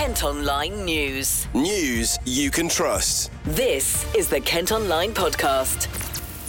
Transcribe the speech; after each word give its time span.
Kent 0.00 0.24
Online 0.24 0.86
News. 0.86 1.46
News 1.52 2.18
you 2.24 2.50
can 2.50 2.70
trust. 2.70 3.30
This 3.44 4.06
is 4.14 4.30
the 4.30 4.40
Kent 4.40 4.72
Online 4.72 5.12
Podcast. 5.12 5.88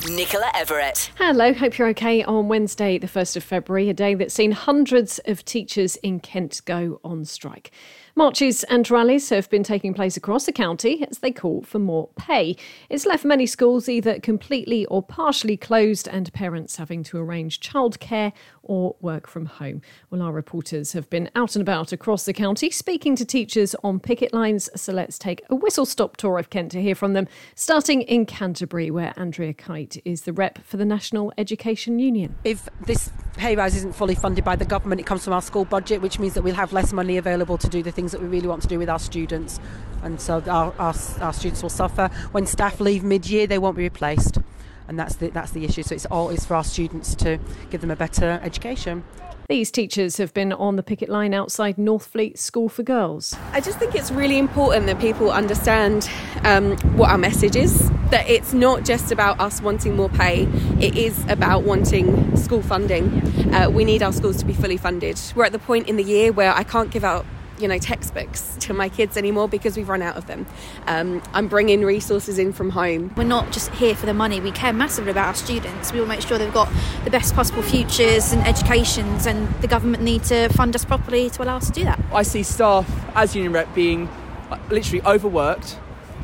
Nicola 0.10 0.50
Everett. 0.56 1.12
Hello, 1.18 1.54
hope 1.54 1.78
you're 1.78 1.90
okay 1.90 2.24
on 2.24 2.48
Wednesday, 2.48 2.98
the 2.98 3.08
1st 3.08 3.36
of 3.36 3.44
February, 3.44 3.90
a 3.90 3.94
day 3.94 4.16
that's 4.16 4.34
seen 4.34 4.54
hundreds 4.54 5.20
of 5.26 5.44
teachers 5.44 5.98
in 5.98 6.22
Kent 6.22 6.62
go 6.64 7.02
on 7.04 7.26
strike. 7.26 7.72
Marches 8.14 8.66
and 8.66 8.90
rallies 8.92 9.30
have 9.30 9.50
been 9.50 9.64
taking 9.64 9.94
place 9.94 10.18
across 10.18 10.46
the 10.46 10.52
county 10.52 11.08
as 11.10 11.20
they 11.20 11.32
call 11.32 11.62
for 11.62 11.80
more 11.80 12.10
pay. 12.18 12.58
It's 12.90 13.06
left 13.06 13.24
many 13.24 13.46
schools 13.46 13.88
either 13.88 14.20
completely 14.20 14.86
or 14.88 15.02
partially 15.02 15.56
closed 15.56 16.10
and 16.10 16.32
parents 16.34 16.76
having 16.76 17.04
to 17.04 17.18
arrange 17.18 17.62
childcare 17.62 18.34
or 18.64 18.98
work 19.00 19.28
from 19.28 19.46
home. 19.46 19.82
Well, 20.10 20.22
our 20.22 20.34
reporters 20.34 20.92
have 20.92 21.10
been 21.10 21.30
out 21.36 21.56
and 21.56 21.62
about 21.62 21.94
across 21.94 22.26
the 22.26 22.34
county 22.34 22.70
speaking 22.70 23.16
to 23.16 23.24
teachers 23.24 23.76
on 23.82 24.02
picket 24.02 24.34
lines. 24.34 24.70
So 24.76 24.92
let's 24.92 25.18
take 25.18 25.42
a 25.50 25.56
whistle 25.56 25.86
stop 25.86 26.18
tour 26.18 26.38
of 26.38 26.50
Kent 26.50 26.72
to 26.74 26.82
hear 26.82 26.96
from 26.96 27.14
them, 27.14 27.30
starting 27.56 28.02
in 28.02 28.26
Canterbury, 28.26 28.92
where 28.92 29.14
Andrea 29.16 29.54
Kite 29.54 30.02
is 30.04 30.24
the 30.24 30.34
rep 30.34 30.64
for 30.66 30.76
the 30.76 30.86
National 30.86 31.32
Education 31.38 31.98
Union. 31.98 32.36
If 32.44 32.68
this 32.86 33.10
pay 33.38 33.56
rise 33.56 33.76
isn't 33.78 33.96
fully 33.96 34.16
funded 34.16 34.44
by 34.44 34.58
the 34.58 34.66
government, 34.66 35.00
it 35.00 35.08
comes 35.08 35.24
from 35.24 35.34
our 35.34 35.42
school 35.42 35.64
budget, 35.64 36.02
which 36.02 36.20
means 36.20 36.34
that 36.34 36.42
we'll 36.42 36.56
have 36.56 36.74
less 36.74 36.92
money 36.92 37.18
available 37.18 37.58
to 37.58 37.70
do 37.70 37.82
the 37.82 37.92
things 37.92 38.01
that 38.10 38.22
we 38.22 38.28
really 38.28 38.48
want 38.48 38.64
to 38.64 38.68
do 38.68 38.80
with 38.80 38.90
our 38.90 39.00
students. 39.00 39.60
And 40.02 40.20
so 40.20 40.42
our, 40.48 40.74
our, 40.80 40.96
our 41.20 41.34
students 41.34 41.62
will 41.62 41.70
suffer. 41.70 42.10
When 42.32 42.48
staff 42.48 42.80
leave 42.80 43.04
mid 43.04 43.30
year, 43.30 43.46
they 43.46 43.60
won't 43.60 43.78
be 43.78 43.84
replaced. 43.84 44.40
And 44.88 44.98
that's 44.98 45.16
the, 45.18 45.30
that's 45.30 45.52
the 45.52 45.64
issue. 45.64 45.84
So 45.84 45.94
it's 45.94 46.08
all 46.08 46.30
is 46.30 46.46
for 46.46 46.56
our 46.56 46.64
students 46.64 47.14
to 47.16 47.40
give 47.70 47.82
them 47.82 47.92
a 47.92 47.96
better 47.96 48.40
education. 48.44 49.04
These 49.52 49.72
teachers 49.72 50.16
have 50.16 50.34
been 50.34 50.54
on 50.54 50.78
the 50.78 50.84
picket 50.84 51.10
line 51.10 51.34
outside 51.34 51.76
Northfleet 51.76 52.38
School 52.38 52.70
for 52.70 52.84
Girls. 52.84 53.36
I 53.52 53.60
just 53.60 53.80
think 53.80 53.96
it's 53.96 54.10
really 54.10 54.38
important 54.38 54.86
that 54.86 55.00
people 55.00 55.30
understand 55.30 56.10
um, 56.46 56.78
what 56.96 57.10
our 57.10 57.18
message 57.18 57.58
is. 57.58 57.90
That 58.12 58.30
it's 58.30 58.54
not 58.54 58.86
just 58.86 59.12
about 59.12 59.42
us 59.42 59.62
wanting 59.62 59.98
more 59.98 60.08
pay, 60.08 60.44
it 60.80 60.96
is 60.96 61.22
about 61.28 61.64
wanting 61.64 62.36
school 62.38 62.62
funding. 62.62 63.12
Uh, 63.54 63.70
we 63.70 63.84
need 63.84 64.02
our 64.02 64.14
schools 64.14 64.38
to 64.38 64.46
be 64.46 64.54
fully 64.54 64.78
funded. 64.78 65.20
We're 65.36 65.46
at 65.46 65.52
the 65.52 65.60
point 65.60 65.90
in 65.90 65.98
the 65.98 66.04
year 66.04 66.32
where 66.32 66.54
I 66.54 66.64
can't 66.64 66.90
give 66.90 67.04
out 67.04 67.26
you 67.62 67.68
know 67.68 67.78
textbooks 67.78 68.56
to 68.62 68.74
my 68.74 68.90
kids 68.90 69.18
anymore 69.18 69.48
because 69.48 69.78
we've 69.78 69.90
run 69.90 70.02
out 70.02 70.18
of 70.18 70.28
them. 70.28 70.46
Um, 70.88 71.22
I'm 71.34 71.48
bringing 71.48 71.84
resources 71.86 72.40
in 72.40 72.54
from 72.54 72.72
home. 72.72 73.14
We're 73.16 73.24
not 73.24 73.52
just 73.52 73.72
here 73.72 73.96
for 73.96 74.06
the 74.06 74.14
money. 74.14 74.40
We 74.40 74.52
care 74.52 74.74
massively 74.74 75.12
about 75.12 75.28
our 75.28 75.36
students. 75.36 75.94
We 75.94 76.00
will 76.00 76.08
make 76.08 76.22
sure 76.22 76.38
they've 76.38 76.54
got 76.54 76.70
the 77.04 77.12
best 77.12 77.36
possible 77.36 77.62
futures 77.62 78.34
and 78.34 78.42
educations, 78.48 79.26
and 79.26 79.48
the 79.62 79.68
government 79.68 80.04
need 80.04 80.24
to 80.26 80.50
fund 80.50 80.76
us 80.76 80.86
properly 80.86 81.30
to 81.30 81.44
allow 81.44 81.58
us 81.58 81.68
to 81.68 81.72
do 81.72 81.84
that. 81.84 82.00
I 82.12 82.24
see 82.24 82.44
staff 82.44 82.90
as 83.16 83.36
union 83.36 83.54
rep 83.54 83.74
being 83.76 84.08
uh, 84.50 84.58
literally 84.70 85.02
overworked, 85.04 85.78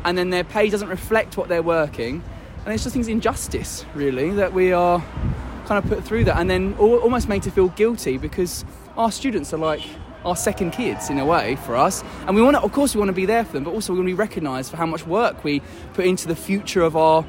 and 0.04 0.18
then 0.18 0.30
their 0.32 0.44
pay 0.44 0.70
doesn't 0.70 0.90
reflect 0.90 1.38
what 1.38 1.48
they're 1.50 1.62
working, 1.62 2.24
and 2.66 2.74
it's 2.74 2.84
just 2.84 2.94
things 2.94 3.08
injustice 3.08 3.86
really 3.94 4.32
that 4.32 4.54
we 4.54 4.72
are 4.72 5.04
kind 5.66 5.84
of 5.84 5.90
put 5.90 6.04
through 6.04 6.24
that, 6.24 6.40
and 6.40 6.50
then 6.50 6.74
almost 6.78 7.28
made 7.30 7.44
to 7.44 7.52
feel 7.52 7.68
guilty 7.70 8.18
because 8.18 8.66
our 8.96 9.12
students 9.12 9.54
are 9.54 9.58
like 9.58 9.82
our 10.28 10.36
second 10.36 10.72
kids 10.72 11.10
in 11.10 11.18
a 11.20 11.26
way 11.26 11.56
for 11.58 11.76
us. 11.76 12.04
And 12.28 12.36
we 12.36 12.42
want 12.42 12.58
to, 12.58 12.62
of 12.62 12.72
course, 12.72 12.94
we 12.94 13.00
want 13.00 13.10
to 13.10 13.14
be 13.14 13.26
there 13.26 13.46
for 13.46 13.54
them, 13.54 13.64
but 13.64 13.72
also 13.72 13.94
we 13.94 14.00
want 14.00 14.10
to 14.10 14.16
be 14.16 14.20
recognised 14.20 14.70
for 14.72 14.78
how 14.78 14.86
much 14.86 15.08
work 15.08 15.44
we 15.44 15.62
put 15.94 16.06
into 16.06 16.28
the 16.28 16.36
future 16.36 16.82
of 16.82 16.96
our 16.96 17.26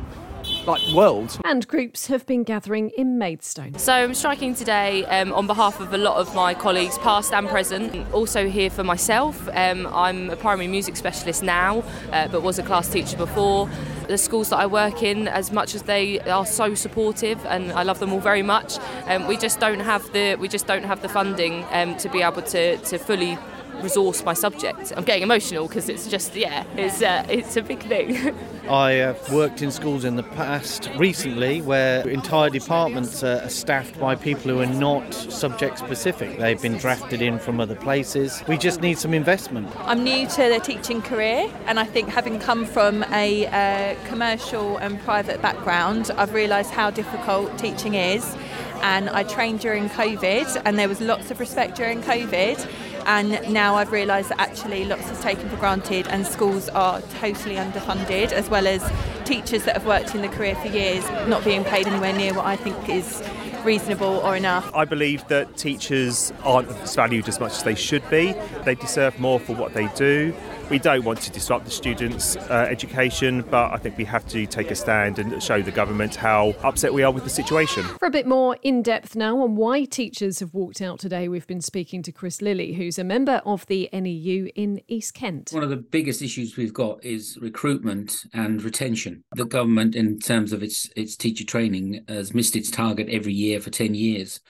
like 0.66 0.82
world. 0.94 1.38
And 1.44 1.66
groups 1.66 2.06
have 2.06 2.26
been 2.26 2.42
gathering 2.42 2.90
in 2.90 3.18
Maidstone. 3.18 3.78
So 3.78 3.92
I'm 3.92 4.14
striking 4.14 4.54
today 4.54 5.04
um, 5.06 5.32
on 5.32 5.46
behalf 5.46 5.80
of 5.80 5.92
a 5.92 5.98
lot 5.98 6.16
of 6.16 6.34
my 6.34 6.54
colleagues, 6.54 6.98
past 6.98 7.32
and 7.32 7.48
present. 7.48 8.12
Also 8.12 8.48
here 8.48 8.70
for 8.70 8.84
myself. 8.84 9.48
Um, 9.52 9.86
I'm 9.86 10.30
a 10.30 10.36
primary 10.36 10.68
music 10.68 10.96
specialist 10.96 11.42
now, 11.42 11.82
uh, 12.12 12.28
but 12.28 12.42
was 12.42 12.58
a 12.58 12.62
class 12.62 12.88
teacher 12.88 13.16
before. 13.16 13.68
The 14.08 14.18
schools 14.18 14.48
that 14.48 14.58
I 14.58 14.66
work 14.66 15.02
in, 15.02 15.28
as 15.28 15.52
much 15.52 15.74
as 15.74 15.82
they 15.82 16.18
are 16.20 16.46
so 16.46 16.74
supportive, 16.74 17.44
and 17.44 17.70
I 17.72 17.82
love 17.82 17.98
them 17.98 18.10
all 18.12 18.20
very 18.20 18.42
much, 18.42 18.78
um, 19.06 19.26
we 19.26 19.36
just 19.36 19.60
don't 19.60 19.80
have 19.80 20.10
the 20.14 20.36
we 20.36 20.48
just 20.48 20.66
don't 20.66 20.84
have 20.84 21.02
the 21.02 21.10
funding 21.10 21.64
um, 21.72 21.94
to 21.98 22.08
be 22.08 22.22
able 22.22 22.40
to, 22.42 22.78
to 22.78 22.98
fully 22.98 23.36
resource 23.82 24.24
my 24.24 24.34
subject. 24.34 24.92
I'm 24.96 25.04
getting 25.04 25.22
emotional 25.22 25.68
because 25.68 25.88
it's 25.88 26.08
just 26.08 26.34
yeah, 26.34 26.64
it's 26.76 27.02
uh, 27.02 27.26
it's 27.28 27.56
a 27.56 27.62
big 27.62 27.80
thing. 27.82 28.34
I 28.68 28.92
have 28.92 29.32
worked 29.32 29.62
in 29.62 29.70
schools 29.70 30.04
in 30.04 30.16
the 30.16 30.22
past 30.22 30.90
recently 30.96 31.62
where 31.62 32.06
entire 32.06 32.50
departments 32.50 33.22
are 33.24 33.48
staffed 33.48 33.98
by 33.98 34.14
people 34.14 34.50
who 34.50 34.60
are 34.60 34.66
not 34.66 35.14
subject 35.14 35.78
specific. 35.78 36.38
They've 36.38 36.60
been 36.60 36.76
drafted 36.76 37.22
in 37.22 37.38
from 37.38 37.60
other 37.60 37.74
places. 37.74 38.42
We 38.46 38.58
just 38.58 38.82
need 38.82 38.98
some 38.98 39.14
investment. 39.14 39.74
I'm 39.78 40.04
new 40.04 40.26
to 40.26 40.48
the 40.50 40.60
teaching 40.62 41.00
career, 41.00 41.50
and 41.66 41.80
I 41.80 41.84
think 41.84 42.10
having 42.10 42.38
come 42.38 42.66
from 42.66 43.04
a 43.04 43.46
uh, 43.46 44.08
commercial 44.08 44.76
and 44.78 45.00
private 45.00 45.40
background, 45.40 46.10
I've 46.16 46.34
realised 46.34 46.70
how 46.70 46.90
difficult 46.90 47.56
teaching 47.58 47.94
is. 47.94 48.36
And 48.82 49.08
I 49.10 49.24
trained 49.24 49.60
during 49.60 49.88
COVID, 49.88 50.62
and 50.64 50.78
there 50.78 50.88
was 50.88 51.00
lots 51.00 51.30
of 51.30 51.40
respect 51.40 51.76
during 51.76 52.00
COVID 52.02 52.64
and 53.08 53.50
now 53.50 53.74
I've 53.74 53.90
realised 53.90 54.28
that 54.28 54.38
actually 54.38 54.84
lots 54.84 55.10
is 55.10 55.18
taken 55.20 55.48
for 55.48 55.56
granted 55.56 56.06
and 56.08 56.26
schools 56.26 56.68
are 56.68 57.00
totally 57.18 57.54
underfunded 57.54 58.32
as 58.32 58.50
well 58.50 58.66
as 58.66 58.84
teachers 59.24 59.64
that 59.64 59.74
have 59.74 59.86
worked 59.86 60.14
in 60.14 60.20
the 60.20 60.28
career 60.28 60.54
for 60.56 60.68
years 60.68 61.08
not 61.26 61.42
being 61.42 61.64
paid 61.64 61.86
anywhere 61.86 62.12
near 62.12 62.34
what 62.34 62.44
I 62.44 62.56
think 62.56 62.88
is 62.88 63.22
reasonable 63.64 64.18
or 64.18 64.36
enough. 64.36 64.70
I 64.74 64.84
believe 64.84 65.26
that 65.28 65.56
teachers 65.56 66.32
aren't 66.44 66.68
valued 66.94 67.28
as 67.28 67.40
much 67.40 67.52
as 67.52 67.62
they 67.62 67.74
should 67.74 68.08
be. 68.10 68.34
They 68.64 68.74
deserve 68.74 69.18
more 69.18 69.40
for 69.40 69.56
what 69.56 69.72
they 69.72 69.88
do. 69.88 70.34
We 70.70 70.78
don't 70.78 71.02
want 71.02 71.22
to 71.22 71.32
disrupt 71.32 71.64
the 71.64 71.70
students' 71.70 72.36
uh, 72.36 72.66
education, 72.68 73.40
but 73.40 73.72
I 73.72 73.78
think 73.78 73.96
we 73.96 74.04
have 74.04 74.28
to 74.28 74.44
take 74.44 74.70
a 74.70 74.74
stand 74.74 75.18
and 75.18 75.42
show 75.42 75.62
the 75.62 75.70
government 75.70 76.14
how 76.14 76.50
upset 76.62 76.92
we 76.92 77.02
are 77.02 77.10
with 77.10 77.24
the 77.24 77.30
situation. 77.30 77.84
For 77.84 78.04
a 78.04 78.10
bit 78.10 78.26
more 78.26 78.58
in 78.60 78.82
depth 78.82 79.16
now 79.16 79.40
on 79.40 79.56
why 79.56 79.84
teachers 79.84 80.40
have 80.40 80.52
walked 80.52 80.82
out 80.82 80.98
today, 80.98 81.26
we've 81.26 81.46
been 81.46 81.62
speaking 81.62 82.02
to 82.02 82.12
Chris 82.12 82.42
Lilly, 82.42 82.74
who's 82.74 82.98
a 82.98 83.04
member 83.04 83.40
of 83.46 83.64
the 83.64 83.88
NEU 83.94 84.50
in 84.54 84.82
East 84.88 85.14
Kent. 85.14 85.52
One 85.52 85.62
of 85.62 85.70
the 85.70 85.76
biggest 85.76 86.20
issues 86.20 86.58
we've 86.58 86.74
got 86.74 87.02
is 87.02 87.38
recruitment 87.40 88.26
and 88.34 88.62
retention. 88.62 89.24
The 89.36 89.46
government, 89.46 89.96
in 89.96 90.18
terms 90.18 90.52
of 90.52 90.62
its 90.62 90.90
its 90.94 91.16
teacher 91.16 91.46
training, 91.46 92.04
has 92.08 92.34
missed 92.34 92.54
its 92.54 92.70
target 92.70 93.08
every 93.08 93.32
year 93.32 93.58
for 93.60 93.70
10 93.70 93.94
years. 93.94 94.40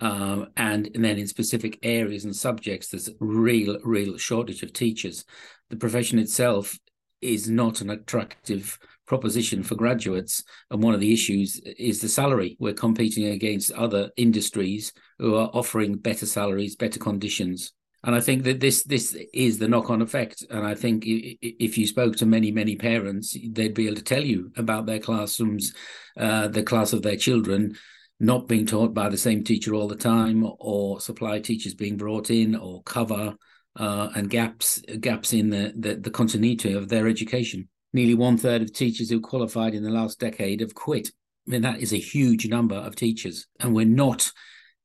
Um, 0.00 0.48
and, 0.56 0.88
and 0.94 1.04
then 1.04 1.18
in 1.18 1.26
specific 1.26 1.78
areas 1.82 2.24
and 2.24 2.34
subjects, 2.34 2.88
there's 2.88 3.10
real, 3.18 3.78
real 3.82 4.16
shortage 4.18 4.62
of 4.62 4.72
teachers. 4.72 5.24
The 5.70 5.76
profession 5.76 6.18
itself 6.18 6.78
is 7.20 7.48
not 7.48 7.80
an 7.80 7.90
attractive 7.90 8.78
proposition 9.06 9.62
for 9.62 9.74
graduates. 9.74 10.42
And 10.70 10.82
one 10.82 10.94
of 10.94 11.00
the 11.00 11.12
issues 11.12 11.60
is 11.78 12.00
the 12.00 12.08
salary. 12.08 12.56
We're 12.58 12.74
competing 12.74 13.26
against 13.26 13.72
other 13.72 14.10
industries 14.16 14.92
who 15.18 15.34
are 15.36 15.50
offering 15.52 15.96
better 15.96 16.26
salaries, 16.26 16.76
better 16.76 16.98
conditions. 16.98 17.72
And 18.02 18.14
I 18.14 18.20
think 18.20 18.44
that 18.44 18.60
this 18.60 18.82
this 18.84 19.16
is 19.34 19.58
the 19.58 19.68
knock 19.68 19.90
on 19.90 20.00
effect. 20.00 20.44
And 20.48 20.66
I 20.66 20.74
think 20.74 21.04
if 21.06 21.76
you 21.76 21.86
spoke 21.86 22.16
to 22.16 22.26
many 22.26 22.50
many 22.50 22.76
parents, 22.76 23.36
they'd 23.52 23.74
be 23.74 23.86
able 23.86 23.96
to 23.96 24.02
tell 24.02 24.24
you 24.24 24.50
about 24.56 24.86
their 24.86 25.00
classrooms, 25.00 25.74
uh, 26.16 26.48
the 26.48 26.62
class 26.62 26.92
of 26.94 27.02
their 27.02 27.16
children, 27.16 27.76
not 28.18 28.48
being 28.48 28.64
taught 28.64 28.94
by 28.94 29.10
the 29.10 29.18
same 29.18 29.44
teacher 29.44 29.74
all 29.74 29.88
the 29.88 29.96
time, 29.96 30.48
or 30.58 31.00
supply 31.00 31.40
teachers 31.40 31.74
being 31.74 31.98
brought 31.98 32.30
in, 32.30 32.56
or 32.56 32.82
cover 32.84 33.36
uh, 33.76 34.10
and 34.14 34.30
gaps 34.30 34.80
gaps 35.00 35.32
in 35.32 35.50
the, 35.50 35.72
the, 35.76 35.94
the 35.96 36.10
continuity 36.10 36.72
of 36.72 36.88
their 36.88 37.06
education. 37.06 37.68
Nearly 37.92 38.14
one 38.14 38.36
third 38.36 38.62
of 38.62 38.72
teachers 38.72 39.10
who 39.10 39.20
qualified 39.20 39.74
in 39.74 39.82
the 39.82 39.90
last 39.90 40.20
decade 40.20 40.60
have 40.60 40.74
quit. 40.74 41.08
I 41.46 41.50
mean 41.50 41.62
that 41.62 41.80
is 41.80 41.92
a 41.92 41.98
huge 41.98 42.48
number 42.48 42.76
of 42.76 42.96
teachers, 42.96 43.46
and 43.60 43.74
we're 43.74 43.86
not 43.86 44.30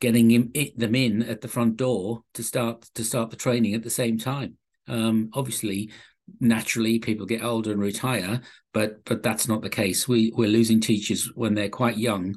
getting 0.01 0.51
them 0.75 0.95
in 0.95 1.23
at 1.23 1.41
the 1.41 1.47
front 1.47 1.77
door 1.77 2.21
to 2.33 2.43
start 2.43 2.85
to 2.95 3.03
start 3.03 3.29
the 3.29 3.35
training 3.35 3.73
at 3.73 3.83
the 3.83 3.89
same 3.89 4.17
time. 4.17 4.57
Um, 4.87 5.29
obviously, 5.33 5.91
naturally 6.39 6.99
people 6.99 7.25
get 7.25 7.43
older 7.43 7.71
and 7.71 7.79
retire 7.79 8.41
but 8.73 9.03
but 9.05 9.21
that's 9.21 9.47
not 9.47 9.61
the 9.61 9.69
case 9.69 10.07
we 10.07 10.31
we're 10.35 10.49
losing 10.49 10.81
teachers 10.81 11.31
when 11.35 11.53
they're 11.53 11.69
quite 11.69 11.97
young 11.97 12.35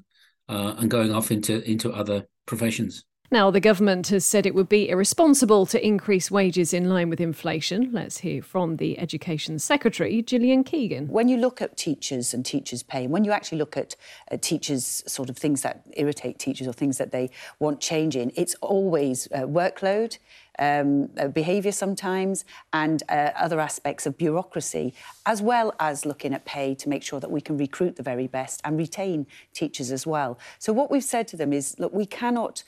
uh, 0.49 0.75
and 0.79 0.91
going 0.91 1.13
off 1.13 1.31
into 1.31 1.63
into 1.69 1.93
other 1.93 2.27
professions. 2.47 3.05
Now, 3.31 3.51
the 3.51 3.61
government 3.61 4.09
has 4.09 4.25
said 4.25 4.47
it 4.47 4.55
would 4.55 4.71
be 4.71 4.89
irresponsible 4.89 5.67
to 5.67 5.87
increase 5.87 6.31
wages 6.31 6.73
in 6.73 6.89
line 6.89 7.11
with 7.11 7.21
inflation. 7.21 7.91
Let's 7.93 8.17
hear 8.19 8.41
from 8.41 8.79
the 8.79 8.99
Education 8.99 9.59
Secretary, 9.59 10.23
Gillian 10.23 10.65
Keegan. 10.65 11.09
When 11.09 11.29
you 11.29 11.37
look 11.37 11.61
at 11.61 11.77
teachers 11.77 12.33
and 12.33 12.43
teachers' 12.43 12.83
pay, 12.83 13.07
when 13.07 13.25
you 13.25 13.33
actually 13.33 13.59
look 13.59 13.77
at 13.77 13.97
uh, 14.33 14.39
teachers' 14.41 15.05
sort 15.07 15.29
of 15.29 15.37
things 15.37 15.61
that 15.61 15.83
irritate 15.93 16.39
teachers 16.39 16.67
or 16.67 16.73
things 16.73 16.97
that 16.97 17.13
they 17.13 17.29
want 17.59 17.81
changing, 17.81 18.33
it's 18.35 18.55
always 18.63 19.29
uh, 19.35 19.41
workload, 19.41 20.17
um, 20.59 21.11
uh, 21.19 21.29
behaviour 21.29 21.71
sometimes, 21.71 22.47
and 22.73 23.03
uh, 23.11 23.33
other 23.37 23.61
aspects 23.61 24.07
of 24.07 24.17
bureaucracy, 24.17 24.95
as 25.27 25.43
well 25.43 25.75
as 25.79 26.07
looking 26.07 26.33
at 26.33 26.47
pay 26.47 26.75
to 26.77 26.89
make 26.89 27.03
sure 27.03 27.21
that 27.21 27.31
we 27.31 27.43
can 27.43 27.59
recruit 27.59 27.97
the 27.97 28.03
very 28.03 28.27
best 28.27 28.63
and 28.65 28.79
retain 28.79 29.27
teachers 29.53 29.93
as 29.93 30.07
well. 30.07 30.39
So, 30.59 30.73
what 30.73 30.91
we've 30.91 31.05
said 31.05 31.29
to 31.29 31.37
them 31.37 31.53
is 31.53 31.79
look, 31.79 31.93
we 31.93 32.07
cannot 32.07 32.65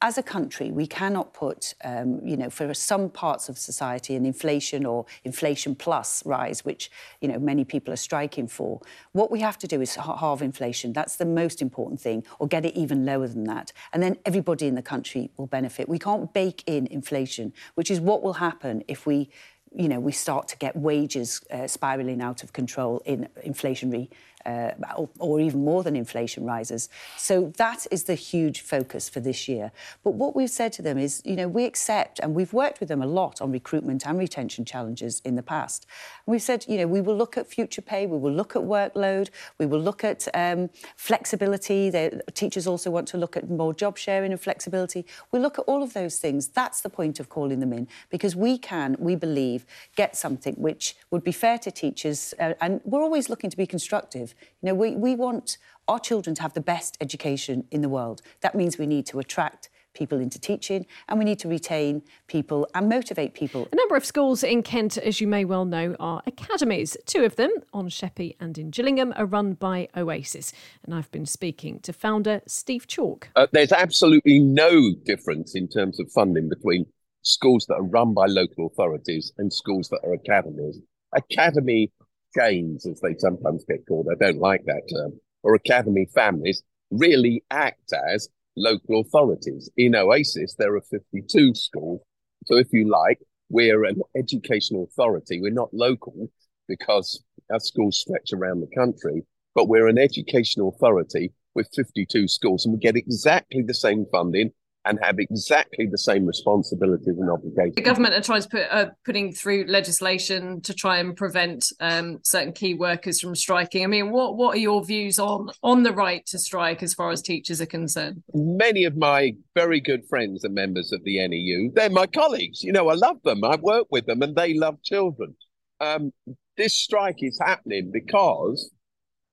as 0.00 0.16
a 0.16 0.22
country, 0.22 0.70
we 0.70 0.86
cannot 0.86 1.34
put, 1.34 1.74
um, 1.82 2.20
you 2.24 2.36
know, 2.36 2.50
for 2.50 2.72
some 2.72 3.10
parts 3.10 3.48
of 3.48 3.58
society, 3.58 4.14
an 4.14 4.24
inflation 4.24 4.86
or 4.86 5.06
inflation 5.24 5.74
plus 5.74 6.24
rise, 6.24 6.64
which, 6.64 6.88
you 7.20 7.26
know, 7.26 7.38
many 7.38 7.64
people 7.64 7.92
are 7.92 7.96
striking 7.96 8.46
for. 8.46 8.80
What 9.12 9.30
we 9.30 9.40
have 9.40 9.58
to 9.58 9.66
do 9.66 9.80
is 9.80 9.96
halve 9.96 10.40
inflation. 10.40 10.92
That's 10.92 11.16
the 11.16 11.24
most 11.24 11.60
important 11.60 12.00
thing, 12.00 12.24
or 12.38 12.46
get 12.46 12.64
it 12.64 12.76
even 12.76 13.04
lower 13.04 13.26
than 13.26 13.44
that. 13.44 13.72
And 13.92 14.00
then 14.00 14.16
everybody 14.24 14.66
in 14.66 14.76
the 14.76 14.82
country 14.82 15.30
will 15.36 15.48
benefit. 15.48 15.88
We 15.88 15.98
can't 15.98 16.32
bake 16.32 16.62
in 16.66 16.86
inflation, 16.86 17.52
which 17.74 17.90
is 17.90 18.00
what 18.00 18.22
will 18.22 18.34
happen 18.34 18.84
if 18.86 19.04
we 19.04 19.30
you 19.76 19.86
know, 19.86 20.00
we 20.00 20.12
start 20.12 20.48
to 20.48 20.56
get 20.56 20.74
wages 20.76 21.42
uh, 21.50 21.66
spiraling 21.66 22.22
out 22.22 22.42
of 22.42 22.54
control 22.54 23.02
in 23.04 23.28
inflationary 23.46 24.08
uh, 24.48 24.72
or, 24.96 25.08
or, 25.18 25.40
even 25.40 25.62
more 25.62 25.82
than 25.82 25.94
inflation 25.94 26.44
rises. 26.44 26.88
So 27.16 27.52
that 27.58 27.86
is 27.90 28.04
the 28.04 28.14
huge 28.14 28.62
focus 28.62 29.08
for 29.08 29.20
this 29.20 29.46
year. 29.46 29.72
But 30.02 30.12
what 30.12 30.34
we've 30.34 30.48
said 30.48 30.72
to 30.74 30.82
them 30.82 30.96
is, 30.96 31.20
you 31.24 31.36
know, 31.36 31.48
we 31.48 31.64
accept, 31.66 32.18
and 32.18 32.34
we've 32.34 32.54
worked 32.54 32.80
with 32.80 32.88
them 32.88 33.02
a 33.02 33.06
lot 33.06 33.42
on 33.42 33.52
recruitment 33.52 34.06
and 34.06 34.18
retention 34.18 34.64
challenges 34.64 35.20
in 35.22 35.34
the 35.34 35.42
past. 35.42 35.86
And 36.26 36.32
we've 36.32 36.42
said, 36.42 36.64
you 36.66 36.78
know, 36.78 36.86
we 36.86 37.02
will 37.02 37.16
look 37.16 37.36
at 37.36 37.46
future 37.46 37.82
pay, 37.82 38.06
we 38.06 38.16
will 38.16 38.32
look 38.32 38.56
at 38.56 38.62
workload, 38.62 39.28
we 39.58 39.66
will 39.66 39.80
look 39.80 40.02
at 40.02 40.26
um, 40.32 40.70
flexibility. 40.96 41.90
The 41.90 42.22
teachers 42.32 42.66
also 42.66 42.90
want 42.90 43.06
to 43.08 43.18
look 43.18 43.36
at 43.36 43.50
more 43.50 43.74
job 43.74 43.98
sharing 43.98 44.32
and 44.32 44.40
flexibility. 44.40 45.04
We 45.30 45.40
look 45.40 45.58
at 45.58 45.66
all 45.66 45.82
of 45.82 45.92
those 45.92 46.18
things. 46.18 46.48
That's 46.48 46.80
the 46.80 46.90
point 46.90 47.20
of 47.20 47.28
calling 47.28 47.60
them 47.60 47.74
in 47.74 47.86
because 48.08 48.34
we 48.34 48.56
can, 48.56 48.96
we 48.98 49.14
believe, 49.14 49.66
get 49.94 50.16
something 50.16 50.54
which 50.54 50.96
would 51.10 51.22
be 51.22 51.32
fair 51.32 51.58
to 51.58 51.70
teachers. 51.70 52.32
Uh, 52.40 52.54
and 52.62 52.80
we're 52.84 53.02
always 53.02 53.28
looking 53.28 53.50
to 53.50 53.56
be 53.56 53.66
constructive. 53.66 54.34
You 54.62 54.66
know, 54.66 54.74
we, 54.74 54.96
we 54.96 55.14
want 55.14 55.58
our 55.86 55.98
children 55.98 56.34
to 56.36 56.42
have 56.42 56.54
the 56.54 56.60
best 56.60 56.96
education 57.00 57.64
in 57.70 57.80
the 57.80 57.88
world. 57.88 58.22
That 58.40 58.54
means 58.54 58.78
we 58.78 58.86
need 58.86 59.06
to 59.06 59.18
attract 59.18 59.70
people 59.94 60.20
into 60.20 60.38
teaching 60.38 60.86
and 61.08 61.18
we 61.18 61.24
need 61.24 61.38
to 61.40 61.48
retain 61.48 62.02
people 62.28 62.68
and 62.74 62.88
motivate 62.88 63.34
people. 63.34 63.66
A 63.72 63.76
number 63.76 63.96
of 63.96 64.04
schools 64.04 64.42
in 64.42 64.62
Kent, 64.62 64.96
as 64.96 65.20
you 65.20 65.26
may 65.26 65.44
well 65.44 65.64
know, 65.64 65.96
are 65.98 66.22
academies. 66.26 66.96
Two 67.06 67.24
of 67.24 67.36
them, 67.36 67.50
on 67.72 67.88
Sheppey 67.88 68.36
and 68.38 68.56
in 68.56 68.70
Gillingham, 68.70 69.12
are 69.16 69.26
run 69.26 69.54
by 69.54 69.88
Oasis. 69.96 70.52
And 70.84 70.94
I've 70.94 71.10
been 71.10 71.26
speaking 71.26 71.80
to 71.80 71.92
founder 71.92 72.42
Steve 72.46 72.86
Chalke. 72.86 73.24
Uh, 73.34 73.48
there's 73.52 73.72
absolutely 73.72 74.38
no 74.38 74.94
difference 75.04 75.54
in 75.54 75.68
terms 75.68 75.98
of 75.98 76.10
funding 76.12 76.48
between 76.48 76.86
schools 77.22 77.66
that 77.68 77.74
are 77.74 77.82
run 77.82 78.14
by 78.14 78.26
local 78.26 78.66
authorities 78.66 79.32
and 79.38 79.52
schools 79.52 79.88
that 79.88 80.00
are 80.04 80.12
academies. 80.12 80.78
Academy 81.14 81.90
chains, 82.36 82.86
as 82.86 83.00
they 83.00 83.14
sometimes 83.18 83.64
get 83.68 83.86
called, 83.86 84.08
I 84.10 84.16
don't 84.22 84.38
like 84.38 84.64
that 84.66 84.82
term, 84.92 85.18
or 85.42 85.54
academy 85.54 86.08
families 86.14 86.62
really 86.90 87.44
act 87.50 87.92
as 88.12 88.28
local 88.56 89.00
authorities. 89.00 89.70
In 89.76 89.94
Oasis, 89.94 90.54
there 90.54 90.74
are 90.74 90.80
52 90.80 91.54
schools. 91.54 92.00
So 92.46 92.56
if 92.56 92.68
you 92.72 92.90
like, 92.90 93.18
we're 93.50 93.84
an 93.84 94.00
educational 94.16 94.84
authority. 94.84 95.40
We're 95.40 95.52
not 95.52 95.72
local 95.72 96.30
because 96.66 97.22
our 97.50 97.60
schools 97.60 97.98
stretch 97.98 98.32
around 98.32 98.60
the 98.60 98.76
country, 98.76 99.22
but 99.54 99.68
we're 99.68 99.88
an 99.88 99.98
educational 99.98 100.68
authority 100.68 101.32
with 101.54 101.68
52 101.74 102.28
schools 102.28 102.64
and 102.64 102.74
we 102.74 102.78
get 102.78 102.96
exactly 102.96 103.62
the 103.62 103.74
same 103.74 104.06
funding 104.12 104.52
and 104.88 104.98
have 105.02 105.18
exactly 105.18 105.86
the 105.86 105.98
same 105.98 106.24
responsibilities 106.24 107.18
and 107.18 107.30
obligations. 107.30 107.74
The 107.74 107.82
government 107.82 108.14
are 108.14 108.22
trying 108.22 108.40
to 108.42 108.48
put 108.48 108.66
uh, 108.70 108.86
putting 109.04 109.32
through 109.32 109.66
legislation 109.68 110.62
to 110.62 110.72
try 110.72 110.98
and 110.98 111.14
prevent 111.14 111.66
um, 111.80 112.20
certain 112.24 112.52
key 112.52 112.74
workers 112.74 113.20
from 113.20 113.34
striking. 113.34 113.84
I 113.84 113.86
mean, 113.86 114.10
what 114.10 114.36
what 114.36 114.56
are 114.56 114.60
your 114.60 114.82
views 114.82 115.18
on 115.18 115.50
on 115.62 115.82
the 115.82 115.92
right 115.92 116.24
to 116.26 116.38
strike 116.38 116.82
as 116.82 116.94
far 116.94 117.10
as 117.10 117.20
teachers 117.20 117.60
are 117.60 117.66
concerned? 117.66 118.22
Many 118.32 118.84
of 118.84 118.96
my 118.96 119.34
very 119.54 119.80
good 119.80 120.06
friends 120.08 120.44
are 120.44 120.50
members 120.50 120.90
of 120.90 121.04
the 121.04 121.26
NEU. 121.28 121.70
They're 121.74 121.90
my 121.90 122.06
colleagues. 122.06 122.62
You 122.62 122.72
know, 122.72 122.88
I 122.88 122.94
love 122.94 123.18
them. 123.24 123.44
I 123.44 123.56
work 123.56 123.88
with 123.90 124.06
them, 124.06 124.22
and 124.22 124.34
they 124.34 124.54
love 124.54 124.82
children. 124.82 125.36
Um, 125.80 126.12
this 126.56 126.74
strike 126.74 127.22
is 127.22 127.38
happening 127.40 127.90
because 127.92 128.70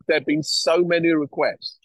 there 0.08 0.18
have 0.18 0.26
been 0.26 0.44
so 0.44 0.84
many 0.84 1.10
requests 1.10 1.80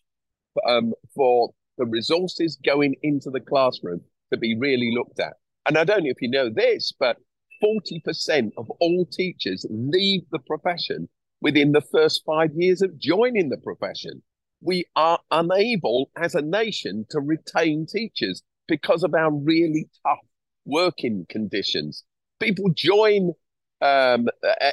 um, 0.66 0.92
for 1.14 1.50
the 1.80 1.86
resources 1.86 2.58
going 2.64 2.94
into 3.02 3.30
the 3.30 3.40
classroom 3.40 4.02
to 4.30 4.38
be 4.38 4.56
really 4.56 4.92
looked 4.94 5.18
at. 5.18 5.32
And 5.66 5.78
I 5.78 5.84
don't 5.84 6.04
know 6.04 6.10
if 6.10 6.20
you 6.20 6.30
know 6.30 6.50
this, 6.54 6.92
but 6.98 7.16
40% 7.64 8.50
of 8.56 8.70
all 8.80 9.06
teachers 9.10 9.66
leave 9.70 10.22
the 10.30 10.38
profession 10.40 11.08
within 11.40 11.72
the 11.72 11.80
first 11.80 12.22
five 12.26 12.50
years 12.54 12.82
of 12.82 12.98
joining 12.98 13.48
the 13.48 13.56
profession. 13.56 14.22
We 14.62 14.84
are 14.94 15.18
unable 15.30 16.10
as 16.16 16.34
a 16.34 16.42
nation 16.42 17.06
to 17.10 17.20
retain 17.20 17.86
teachers 17.86 18.42
because 18.68 19.02
of 19.02 19.14
our 19.14 19.32
really 19.32 19.88
tough 20.06 20.18
working 20.66 21.26
conditions. 21.30 22.04
People 22.40 22.70
join 22.74 23.32
um, 23.80 24.28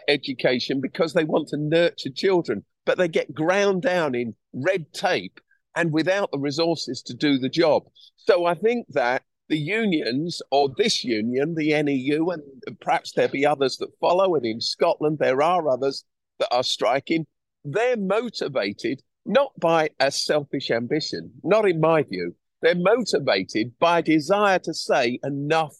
education 0.09 0.81
because 0.81 1.13
they 1.13 1.23
want 1.23 1.47
to 1.49 1.57
nurture 1.57 2.09
children, 2.13 2.65
but 2.85 2.97
they 2.97 3.07
get 3.07 3.33
ground 3.33 3.81
down 3.81 4.13
in 4.13 4.35
red 4.53 4.91
tape 4.93 5.39
and 5.77 5.93
without 5.93 6.31
the 6.31 6.39
resources 6.39 7.03
to 7.03 7.13
do 7.13 7.37
the 7.37 7.49
job. 7.49 7.83
So 8.17 8.45
I 8.45 8.55
think 8.55 8.87
that 8.89 9.21
the 9.47 9.57
unions, 9.57 10.41
or 10.51 10.69
this 10.75 11.03
union, 11.03 11.55
the 11.55 11.81
NEU, 11.81 12.31
and 12.31 12.41
perhaps 12.81 13.13
there'll 13.13 13.31
be 13.31 13.45
others 13.45 13.77
that 13.77 13.97
follow, 14.01 14.35
and 14.35 14.45
in 14.45 14.59
Scotland 14.59 15.19
there 15.19 15.41
are 15.41 15.69
others 15.69 16.03
that 16.39 16.49
are 16.51 16.63
striking, 16.63 17.25
they're 17.63 17.95
motivated 17.95 19.01
not 19.25 19.51
by 19.59 19.89
a 19.99 20.09
selfish 20.11 20.71
ambition, 20.71 21.31
not 21.43 21.67
in 21.69 21.79
my 21.79 22.01
view. 22.01 22.35
They're 22.61 22.75
motivated 22.75 23.77
by 23.79 23.99
a 23.99 24.03
desire 24.03 24.59
to 24.59 24.73
say 24.73 25.19
enough 25.23 25.75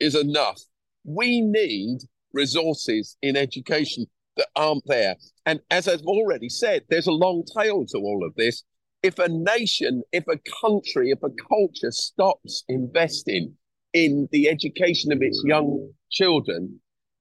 is 0.00 0.16
enough. 0.16 0.60
We 1.04 1.40
need 1.40 1.98
resources 2.32 3.16
in 3.22 3.36
education 3.36 4.06
that 4.36 4.48
aren't 4.56 4.86
there. 4.86 5.16
And 5.46 5.60
as 5.70 5.86
I've 5.86 6.00
already 6.02 6.48
said, 6.48 6.84
there's 6.88 7.06
a 7.06 7.12
long 7.12 7.44
tail 7.56 7.84
to 7.86 7.98
all 7.98 8.24
of 8.26 8.34
this 8.34 8.64
if 9.02 9.18
a 9.18 9.28
nation, 9.28 10.02
if 10.12 10.24
a 10.28 10.38
country, 10.60 11.10
if 11.10 11.22
a 11.22 11.30
culture 11.48 11.90
stops 11.90 12.64
investing 12.68 13.54
in 13.92 14.28
the 14.32 14.48
education 14.48 15.12
of 15.12 15.22
its 15.22 15.42
young 15.44 15.90
children, 16.10 16.80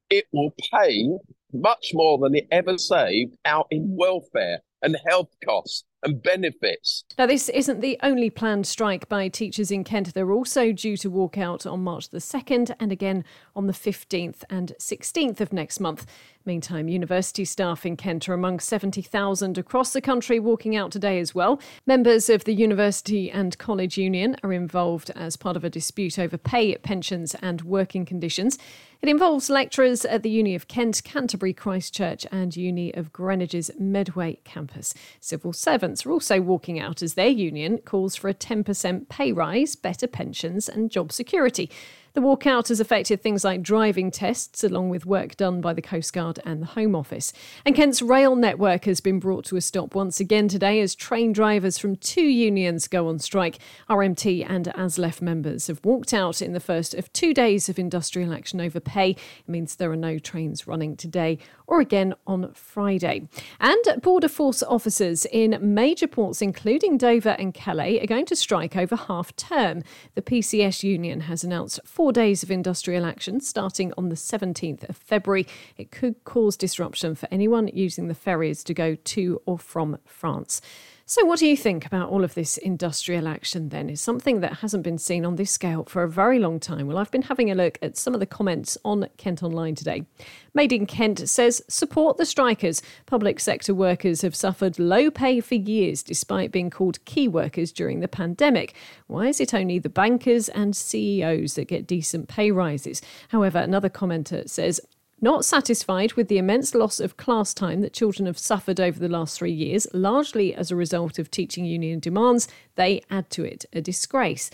it 0.10 0.26
will 0.34 0.54
pay 0.74 1.08
much 1.54 1.92
more 1.94 2.18
than 2.20 2.36
it 2.36 2.48
ever 2.52 2.78
saved 2.78 3.36
out 3.46 3.68
in 3.72 3.96
welfare 3.98 4.60
and 4.82 4.98
health 5.08 5.30
costs 5.44 5.84
and 6.04 6.22
benefits. 6.22 7.04
Now, 7.18 7.26
this 7.26 7.50
isn't 7.50 7.82
the 7.82 7.98
only 8.02 8.30
planned 8.30 8.68
strike 8.68 9.10
by 9.10 9.28
teachers 9.28 9.72
in 9.72 9.84
Kent. 9.84 10.14
They're 10.14 10.32
also 10.32 10.72
due 10.72 10.98
to 10.98 11.10
walk 11.10 11.38
out 11.38 11.66
on 11.66 11.84
March 11.84 12.10
the 12.10 12.20
2nd 12.20 12.76
and 12.80 12.92
again 12.92 13.24
on 13.56 13.68
the 13.68 13.74
15th 13.74 14.44
and 14.50 14.74
16th 14.80 15.42
of 15.42 15.52
next 15.52 15.80
month. 15.80 16.06
Meantime, 16.46 16.88
university 16.88 17.44
staff 17.46 17.86
in 17.86 17.98
Kent 17.98 18.28
are 18.30 18.34
among 18.34 18.60
70,000 18.60 19.58
across 19.58 19.92
the 19.94 20.02
country 20.02 20.40
walking 20.40 20.76
out 20.76 20.92
today 20.92 21.20
as 21.20 21.36
well. 21.36 21.60
Members 21.86 22.30
of 22.30 22.46
the 22.46 22.54
University 22.54 23.30
and 23.30 23.58
College 23.58 23.98
Union 23.98 24.38
are 24.42 24.54
involved 24.54 25.12
as 25.16 25.36
part 25.36 25.58
of 25.58 25.64
a 25.64 25.70
dispute 25.70 26.18
over 26.18 26.38
pay, 26.38 26.76
pensions, 26.78 27.36
and 27.42 27.62
working 27.64 28.06
conditions. 28.06 28.58
It 29.02 29.10
involves 29.10 29.50
lecturers 29.50 30.04
at 30.04 30.24
the 30.24 30.30
Uni 30.30 30.56
of 30.56 30.68
Kent, 30.68 31.04
Canterbury, 31.04 31.54
Christchurch, 31.54 32.26
and 32.32 32.56
Uni 32.56 32.94
of 32.94 33.14
Greenwich's 33.14 33.72
Medway 33.80 34.40
campus. 34.44 34.94
Civil 35.22 35.54
servants 35.54 35.89
are 36.06 36.12
also 36.12 36.42
walking 36.42 36.80
out 36.80 37.02
as 37.02 37.14
their 37.14 37.30
union 37.30 37.80
calls 37.80 38.16
for 38.16 38.30
a 38.30 38.34
10% 38.34 39.10
pay 39.10 39.32
rise, 39.32 39.76
better 39.76 40.08
pensions, 40.08 40.70
and 40.70 40.92
job 40.92 41.12
security. 41.12 41.70
The 42.14 42.22
walkout 42.22 42.70
has 42.70 42.80
affected 42.80 43.22
things 43.22 43.44
like 43.44 43.62
driving 43.62 44.10
tests, 44.10 44.64
along 44.64 44.90
with 44.90 45.06
work 45.06 45.38
done 45.38 45.62
by 45.62 45.74
the 45.74 45.82
Coast 45.82 46.12
Guard 46.12 46.40
and 46.44 46.62
the 46.62 46.68
Home 46.68 46.96
Office. 46.96 47.32
And 47.66 47.76
Kent's 47.76 48.02
rail 48.02 48.36
network 48.36 48.86
has 48.86 49.00
been 49.00 49.20
brought 49.20 49.46
to 49.46 49.58
a 49.58 49.62
stop 49.62 49.94
once 49.94 50.20
again 50.20 50.48
today 50.48 50.82
as 50.82 50.96
train 50.96 51.34
drivers 51.34 51.78
from 51.78 51.96
two 51.98 52.24
unions 52.24 52.88
go 52.88 53.08
on 53.08 53.20
strike. 53.20 53.60
RMT 53.90 54.50
and 54.50 54.66
ASLEF 54.76 55.22
members 55.22 55.68
have 55.68 55.86
walked 55.86 56.14
out 56.14 56.42
in 56.42 56.54
the 56.54 56.60
first 56.60 56.96
of 56.96 57.14
two 57.14 57.34
days 57.34 57.70
of 57.70 57.78
industrial 57.78 58.34
action 58.34 58.60
over 58.60 58.80
pay. 58.80 59.12
It 59.12 59.48
means 59.48 59.76
there 59.76 59.92
are 59.92 59.96
no 59.96 60.18
trains 60.18 60.66
running 60.66 60.96
today 60.96 61.38
or 61.68 61.80
again 61.80 62.16
on 62.26 62.52
Friday. 62.54 63.28
And 63.60 64.02
Border 64.02 64.28
Force 64.28 64.64
officers 64.64 65.26
in 65.26 65.58
major 65.62 66.08
ports, 66.08 66.42
including 66.42 66.98
Dover 66.98 67.36
and 67.38 67.54
Calais, 67.54 68.02
are 68.02 68.08
going 68.08 68.26
to 68.26 68.36
strike 68.36 68.76
over 68.76 68.96
half 68.96 69.36
term. 69.36 69.84
The 70.16 70.22
PCS 70.22 70.84
union 70.84 71.22
has 71.22 71.44
announced 71.44 71.80
four 72.00 72.14
days 72.14 72.44
of 72.44 72.50
industrial 72.50 73.04
action 73.04 73.42
starting 73.42 73.92
on 73.98 74.08
the 74.08 74.16
17th 74.16 74.88
of 74.88 74.96
February. 74.96 75.46
It 75.76 75.92
could 75.92 76.24
cause 76.24 76.56
disruption 76.56 77.14
for 77.14 77.28
anyone 77.30 77.68
using 77.74 78.08
the 78.08 78.16
ferries 78.16 78.64
to 78.64 78.74
go 78.74 78.96
to 78.96 79.42
or 79.46 79.60
from 79.60 79.98
France. 80.06 80.62
So, 81.10 81.26
what 81.26 81.40
do 81.40 81.48
you 81.48 81.58
think 81.58 81.88
about 81.88 82.12
all 82.12 82.24
of 82.24 82.36
this 82.36 82.58
industrial 82.58 83.28
action 83.28 83.70
then? 83.70 83.90
Is 83.90 84.00
something 84.00 84.42
that 84.42 84.58
hasn't 84.58 84.84
been 84.84 85.00
seen 85.00 85.26
on 85.26 85.38
this 85.38 85.50
scale 85.50 85.86
for 85.86 86.04
a 86.04 86.08
very 86.08 86.38
long 86.38 86.60
time? 86.60 86.86
Well, 86.86 87.00
I've 87.00 87.10
been 87.10 87.24
having 87.24 87.50
a 87.50 87.56
look 87.56 87.80
at 87.82 87.98
some 87.98 88.14
of 88.14 88.20
the 88.20 88.28
comments 88.28 88.78
on 88.86 89.10
Kent 89.18 89.42
Online 89.42 89.74
today. 89.74 90.06
Made 90.54 90.72
in 90.72 90.86
Kent 90.86 91.28
says 91.28 91.64
support 91.68 92.18
the 92.18 92.28
strikers. 92.28 92.84
Public 93.08 93.40
sector 93.40 93.74
workers 93.74 94.22
have 94.22 94.36
suffered 94.36 94.78
low 94.78 95.10
pay 95.10 95.40
for 95.40 95.56
years 95.56 96.04
despite 96.04 96.52
being 96.52 96.70
called 96.70 97.04
key 97.06 97.28
workers 97.28 97.72
during 97.72 98.02
the 98.02 98.08
pandemic. 98.08 98.76
Why 99.08 99.30
is 99.30 99.42
it 99.42 99.52
only 99.52 99.80
the 99.80 99.90
bankers 99.90 100.48
and 100.48 100.76
CEOs 100.76 101.56
that 101.56 101.70
get 101.70 101.88
decent 101.88 102.28
pay 102.28 102.52
rises? 102.52 103.02
However, 103.30 103.58
another 103.58 103.90
commenter 103.90 104.48
says 104.48 104.80
not 105.22 105.46
satisfied 105.46 106.14
with 106.14 106.28
the 106.28 106.38
immense 106.38 106.74
loss 106.74 107.00
of 107.00 107.18
class 107.18 107.54
time 107.54 107.82
that 107.82 107.94
children 107.94 108.26
have 108.26 108.38
suffered 108.38 108.80
over 108.80 109.00
the 109.00 109.10
last 109.10 109.38
three 109.38 109.52
years, 109.52 109.88
largely 109.94 110.54
as 110.54 110.72
a 110.72 110.76
result 110.76 111.20
of 111.20 111.30
teaching 111.30 111.66
union 111.66 112.00
demands, 112.00 112.48
they 112.76 113.02
add 113.10 113.30
to 113.32 113.44
it 113.44 113.66
a 113.74 113.82
disgrace. 113.82 114.50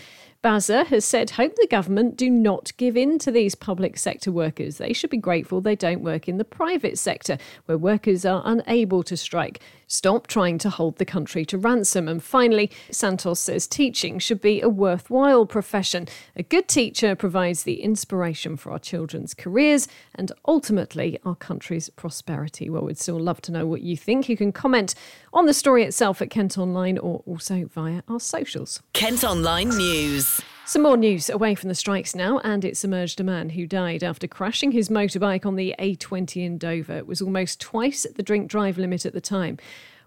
Baza 0.46 0.84
has 0.84 1.04
said, 1.04 1.30
Hope 1.30 1.56
the 1.56 1.66
government 1.68 2.16
do 2.16 2.30
not 2.30 2.70
give 2.76 2.96
in 2.96 3.18
to 3.18 3.32
these 3.32 3.56
public 3.56 3.98
sector 3.98 4.30
workers. 4.30 4.78
They 4.78 4.92
should 4.92 5.10
be 5.10 5.16
grateful 5.16 5.60
they 5.60 5.74
don't 5.74 6.02
work 6.02 6.28
in 6.28 6.38
the 6.38 6.44
private 6.44 7.00
sector, 7.00 7.36
where 7.64 7.76
workers 7.76 8.24
are 8.24 8.42
unable 8.44 9.02
to 9.02 9.16
strike. 9.16 9.60
Stop 9.88 10.28
trying 10.28 10.58
to 10.58 10.70
hold 10.70 10.98
the 10.98 11.04
country 11.04 11.44
to 11.46 11.58
ransom. 11.58 12.06
And 12.06 12.22
finally, 12.22 12.70
Santos 12.92 13.40
says 13.40 13.66
teaching 13.66 14.20
should 14.20 14.40
be 14.40 14.60
a 14.60 14.68
worthwhile 14.68 15.46
profession. 15.46 16.06
A 16.36 16.44
good 16.44 16.68
teacher 16.68 17.16
provides 17.16 17.64
the 17.64 17.82
inspiration 17.82 18.56
for 18.56 18.70
our 18.70 18.78
children's 18.78 19.34
careers 19.34 19.86
and 20.14 20.30
ultimately 20.46 21.18
our 21.24 21.36
country's 21.36 21.88
prosperity. 21.88 22.70
Well, 22.70 22.82
we'd 22.82 22.98
still 22.98 23.18
love 23.18 23.40
to 23.42 23.52
know 23.52 23.66
what 23.66 23.82
you 23.82 23.96
think. 23.96 24.28
You 24.28 24.36
can 24.36 24.52
comment 24.52 24.94
on 25.36 25.44
the 25.44 25.52
story 25.52 25.84
itself 25.84 26.22
at 26.22 26.30
Kent 26.30 26.56
Online 26.56 26.96
or 26.96 27.22
also 27.26 27.66
via 27.66 28.02
our 28.08 28.18
socials. 28.18 28.82
Kent 28.94 29.22
Online 29.22 29.68
News. 29.68 30.40
Some 30.64 30.82
more 30.82 30.96
news 30.96 31.28
away 31.28 31.54
from 31.54 31.68
the 31.68 31.74
strikes 31.74 32.14
now, 32.14 32.38
and 32.38 32.64
it's 32.64 32.82
emerged 32.82 33.20
a 33.20 33.24
man 33.24 33.50
who 33.50 33.66
died 33.66 34.02
after 34.02 34.26
crashing 34.26 34.72
his 34.72 34.88
motorbike 34.88 35.44
on 35.44 35.54
the 35.54 35.74
A20 35.78 36.44
in 36.44 36.58
Dover. 36.58 36.96
It 36.96 37.06
was 37.06 37.20
almost 37.20 37.60
twice 37.60 38.06
the 38.16 38.22
drink 38.22 38.50
drive 38.50 38.78
limit 38.78 39.04
at 39.04 39.12
the 39.12 39.20
time. 39.20 39.58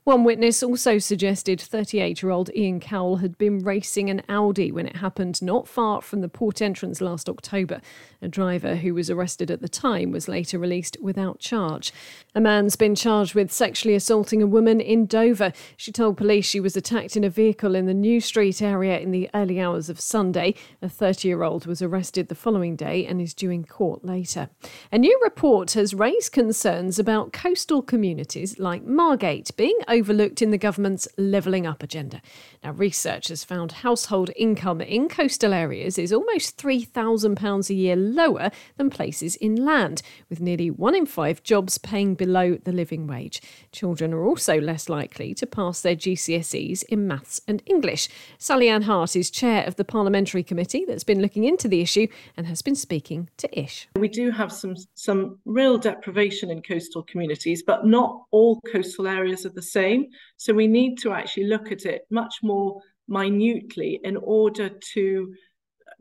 One 0.04 0.24
witness 0.24 0.64
also 0.64 0.98
suggested 0.98 1.60
38 1.60 2.24
year 2.24 2.32
old 2.32 2.50
Ian 2.56 2.80
Cowell 2.80 3.18
had 3.18 3.38
been 3.38 3.60
racing 3.60 4.10
an 4.10 4.24
Audi 4.30 4.72
when 4.72 4.88
it 4.88 4.98
happened 4.98 5.42
not 5.42 5.68
far 5.68 6.02
from 6.02 6.22
the 6.22 6.30
port 6.30 6.62
entrance 6.62 7.02
last 7.02 7.30
October. 7.30 7.82
A 8.22 8.28
driver 8.28 8.76
who 8.76 8.94
was 8.94 9.10
arrested 9.10 9.52
at 9.52 9.62
the 9.62 9.70
time 9.70 10.12
was 10.12 10.28
later 10.28 10.58
released 10.58 10.98
without 11.02 11.40
charge. 11.40 11.94
A 12.34 12.42
man's 12.42 12.76
been 12.76 12.96
charged 12.96 13.36
with 13.36 13.52
sexually 13.52 13.96
assaulting 13.96 14.42
a 14.42 14.48
woman 14.48 14.82
in 14.82 15.06
Dover. 15.06 15.54
She 15.78 15.92
told 15.92 16.18
police 16.18 16.46
she 16.46 16.60
was 16.60 16.76
attacked 16.76 17.16
in 17.16 17.24
a 17.24 17.30
vehicle 17.30 17.76
in 17.76 17.86
the 17.86 17.94
New 17.94 18.20
Street 18.20 18.62
area 18.62 19.00
in 19.00 19.12
the 19.12 19.30
early 19.34 19.60
hours 19.60 19.90
of 19.90 20.00
Sunday. 20.00 20.56
A 20.82 20.90
30 20.90 21.28
year 21.28 21.44
old 21.44 21.66
was 21.66 21.82
arrested 21.82 22.28
the 22.28 22.36
following 22.36 22.76
day 22.76 23.06
and 23.06 23.22
is 23.22 23.34
due 23.34 23.52
in 23.52 23.64
court 23.64 24.04
later. 24.04 24.50
A 24.92 24.98
new 24.98 25.18
report 25.24 25.72
has 25.74 25.94
raised 25.94 26.32
concerns 26.32 27.00
about 27.00 27.34
coastal 27.34 27.82
communities 27.82 28.60
like 28.60 28.84
Margate 28.84 29.56
being 29.56 29.78
overlooked 29.90 30.42
in 30.42 30.52
the 30.52 30.58
government's 30.58 31.08
levelling 31.18 31.66
up 31.66 31.84
agenda. 31.84 32.22
Now, 32.64 32.72
researchers 32.72 33.44
found 33.44 33.72
household 33.72 34.30
income 34.36 34.82
in 34.82 35.10
coastal 35.10 35.54
areas 35.54 35.98
is 35.98 36.14
almost 36.14 36.58
£3,000 36.58 37.70
a 37.70 37.74
year 37.74 37.96
lower 37.96 38.52
than 38.78 38.90
places 38.90 39.38
inland, 39.42 40.02
with 40.30 40.40
nearly 40.40 40.70
one 40.70 40.96
in 40.96 41.06
five 41.06 41.44
jobs 41.44 41.78
paying 41.78 42.16
below 42.16 42.58
the 42.64 42.72
living 42.72 43.08
wage. 43.08 43.42
Children 43.72 44.14
are 44.14 44.26
also 44.26 44.62
less 44.62 44.88
likely 44.88 45.34
to 45.34 45.48
pass 45.48 45.82
their 45.82 45.96
GCSEs 45.96 46.84
in 46.84 47.08
maths 47.08 47.42
and 47.48 47.64
English. 47.66 48.08
Sally 48.38 48.70
Ann 48.70 48.84
Hart 48.84 49.16
is 49.16 49.32
chair 49.32 49.66
of 49.66 49.76
the 49.76 49.86
parliamentary 49.86 50.44
committee 50.44 50.86
that's 50.88 51.04
been 51.04 51.22
looking 51.22 51.46
into 51.46 51.68
the 51.68 51.82
issue 51.82 52.08
and 52.38 52.46
has 52.46 52.62
been 52.62 52.76
speaking 52.76 53.30
to 53.38 53.60
Ish. 53.60 53.88
We 53.96 54.08
do 54.08 54.32
have 54.32 54.52
some 54.52 54.76
some 54.94 55.40
real 55.46 55.78
deprivation 55.78 56.52
in 56.52 56.62
coastal 56.62 57.04
communities, 57.04 57.64
but 57.66 57.86
not 57.86 58.24
all 58.32 58.62
coastal 58.72 59.08
areas 59.08 59.46
are 59.46 59.50
the 59.50 59.62
same 59.62 59.79
same. 59.80 60.02
So 60.38 60.54
we 60.54 60.68
need 60.68 60.94
to 61.04 61.12
actually 61.20 61.48
look 61.54 61.72
at 61.72 61.86
it 61.86 62.02
much 62.10 62.36
more 62.44 62.82
minutely 63.08 64.00
in 64.04 64.16
order 64.18 64.70
to 64.94 65.34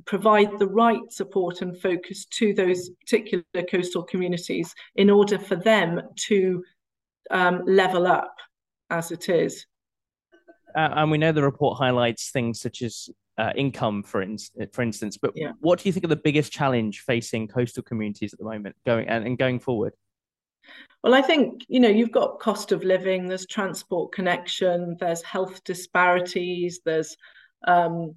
provide 0.04 0.58
the 0.58 0.66
right 0.84 1.06
support 1.10 1.62
and 1.62 1.80
focus 1.80 2.26
to 2.26 2.54
those 2.54 2.90
particular 3.00 3.44
coastal 3.70 4.02
communities 4.02 4.74
in 4.94 5.10
order 5.10 5.38
for 5.38 5.56
them 5.56 6.00
to 6.28 6.62
um, 7.30 7.62
level 7.66 8.06
up 8.06 8.34
as 8.90 9.10
it 9.10 9.28
is. 9.28 9.66
Uh, 10.76 10.90
and 10.96 11.10
we 11.10 11.18
know 11.18 11.32
the 11.32 11.42
report 11.42 11.78
highlights 11.78 12.30
things 12.30 12.60
such 12.60 12.82
as 12.82 13.08
uh, 13.38 13.52
income, 13.56 14.02
for, 14.02 14.22
in- 14.22 14.38
for 14.72 14.82
instance. 14.82 15.16
But 15.16 15.32
yeah. 15.34 15.52
what 15.60 15.80
do 15.80 15.88
you 15.88 15.92
think 15.92 16.04
are 16.04 16.08
the 16.08 16.16
biggest 16.16 16.52
challenge 16.52 17.00
facing 17.00 17.48
coastal 17.48 17.82
communities 17.82 18.32
at 18.32 18.38
the 18.38 18.44
moment, 18.44 18.76
going 18.84 19.08
and, 19.08 19.26
and 19.26 19.38
going 19.38 19.60
forward? 19.60 19.92
Well, 21.02 21.14
I 21.14 21.22
think, 21.22 21.64
you 21.68 21.80
know, 21.80 21.88
you've 21.88 22.12
got 22.12 22.40
cost 22.40 22.72
of 22.72 22.84
living, 22.84 23.28
there's 23.28 23.46
transport 23.46 24.12
connection, 24.12 24.96
there's 24.98 25.22
health 25.22 25.62
disparities, 25.64 26.80
there's 26.84 27.16
um, 27.66 28.14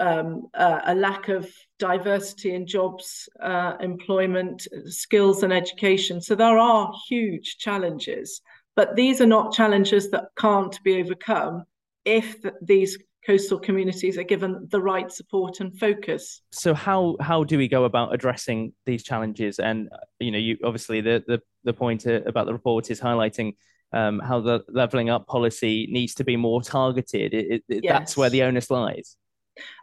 um, 0.00 0.48
uh, 0.54 0.80
a 0.86 0.94
lack 0.94 1.28
of 1.28 1.50
diversity 1.78 2.54
in 2.54 2.66
jobs, 2.66 3.28
uh, 3.40 3.74
employment, 3.80 4.66
skills, 4.86 5.42
and 5.42 5.52
education. 5.52 6.20
So 6.20 6.34
there 6.34 6.58
are 6.58 6.92
huge 7.08 7.58
challenges, 7.58 8.40
but 8.74 8.96
these 8.96 9.20
are 9.20 9.26
not 9.26 9.52
challenges 9.52 10.10
that 10.10 10.28
can't 10.38 10.82
be 10.82 11.00
overcome 11.00 11.64
if 12.04 12.36
these 12.60 12.98
coastal 13.26 13.58
communities 13.58 14.18
are 14.18 14.24
given 14.24 14.68
the 14.70 14.80
right 14.80 15.10
support 15.10 15.60
and 15.60 15.78
focus. 15.78 16.42
So 16.52 16.74
how 16.74 17.16
how 17.20 17.44
do 17.44 17.58
we 17.58 17.68
go 17.68 17.84
about 17.84 18.14
addressing 18.14 18.72
these 18.86 19.02
challenges? 19.02 19.58
And 19.58 19.88
you 20.20 20.30
know, 20.30 20.38
you 20.38 20.58
obviously 20.64 21.00
the 21.00 21.22
the 21.26 21.40
the 21.64 21.72
point 21.72 22.06
about 22.06 22.46
the 22.46 22.52
report 22.52 22.90
is 22.90 23.00
highlighting 23.00 23.56
um, 23.92 24.20
how 24.20 24.40
the 24.40 24.64
levelling 24.68 25.08
up 25.08 25.26
policy 25.26 25.86
needs 25.90 26.14
to 26.14 26.24
be 26.24 26.36
more 26.36 26.62
targeted. 26.62 27.32
It, 27.32 27.62
it, 27.68 27.84
yes. 27.84 27.92
That's 27.92 28.16
where 28.16 28.30
the 28.30 28.42
onus 28.42 28.70
lies. 28.70 29.16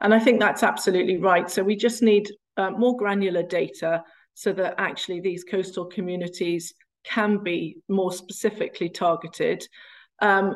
And 0.02 0.14
I 0.14 0.20
think 0.20 0.40
that's 0.40 0.64
absolutely 0.64 1.18
right. 1.18 1.50
So 1.50 1.64
we 1.64 1.78
just 1.78 2.04
need 2.04 2.30
uh, 2.58 2.72
more 2.72 2.98
granular 2.98 3.44
data 3.44 4.04
so 4.34 4.52
that 4.54 4.76
actually 4.78 5.22
these 5.22 5.44
coastal 5.46 5.86
communities 5.86 6.74
can 7.04 7.42
be 7.42 7.78
more 7.88 8.12
specifically 8.12 8.90
targeted. 8.90 9.66
Um, 10.22 10.56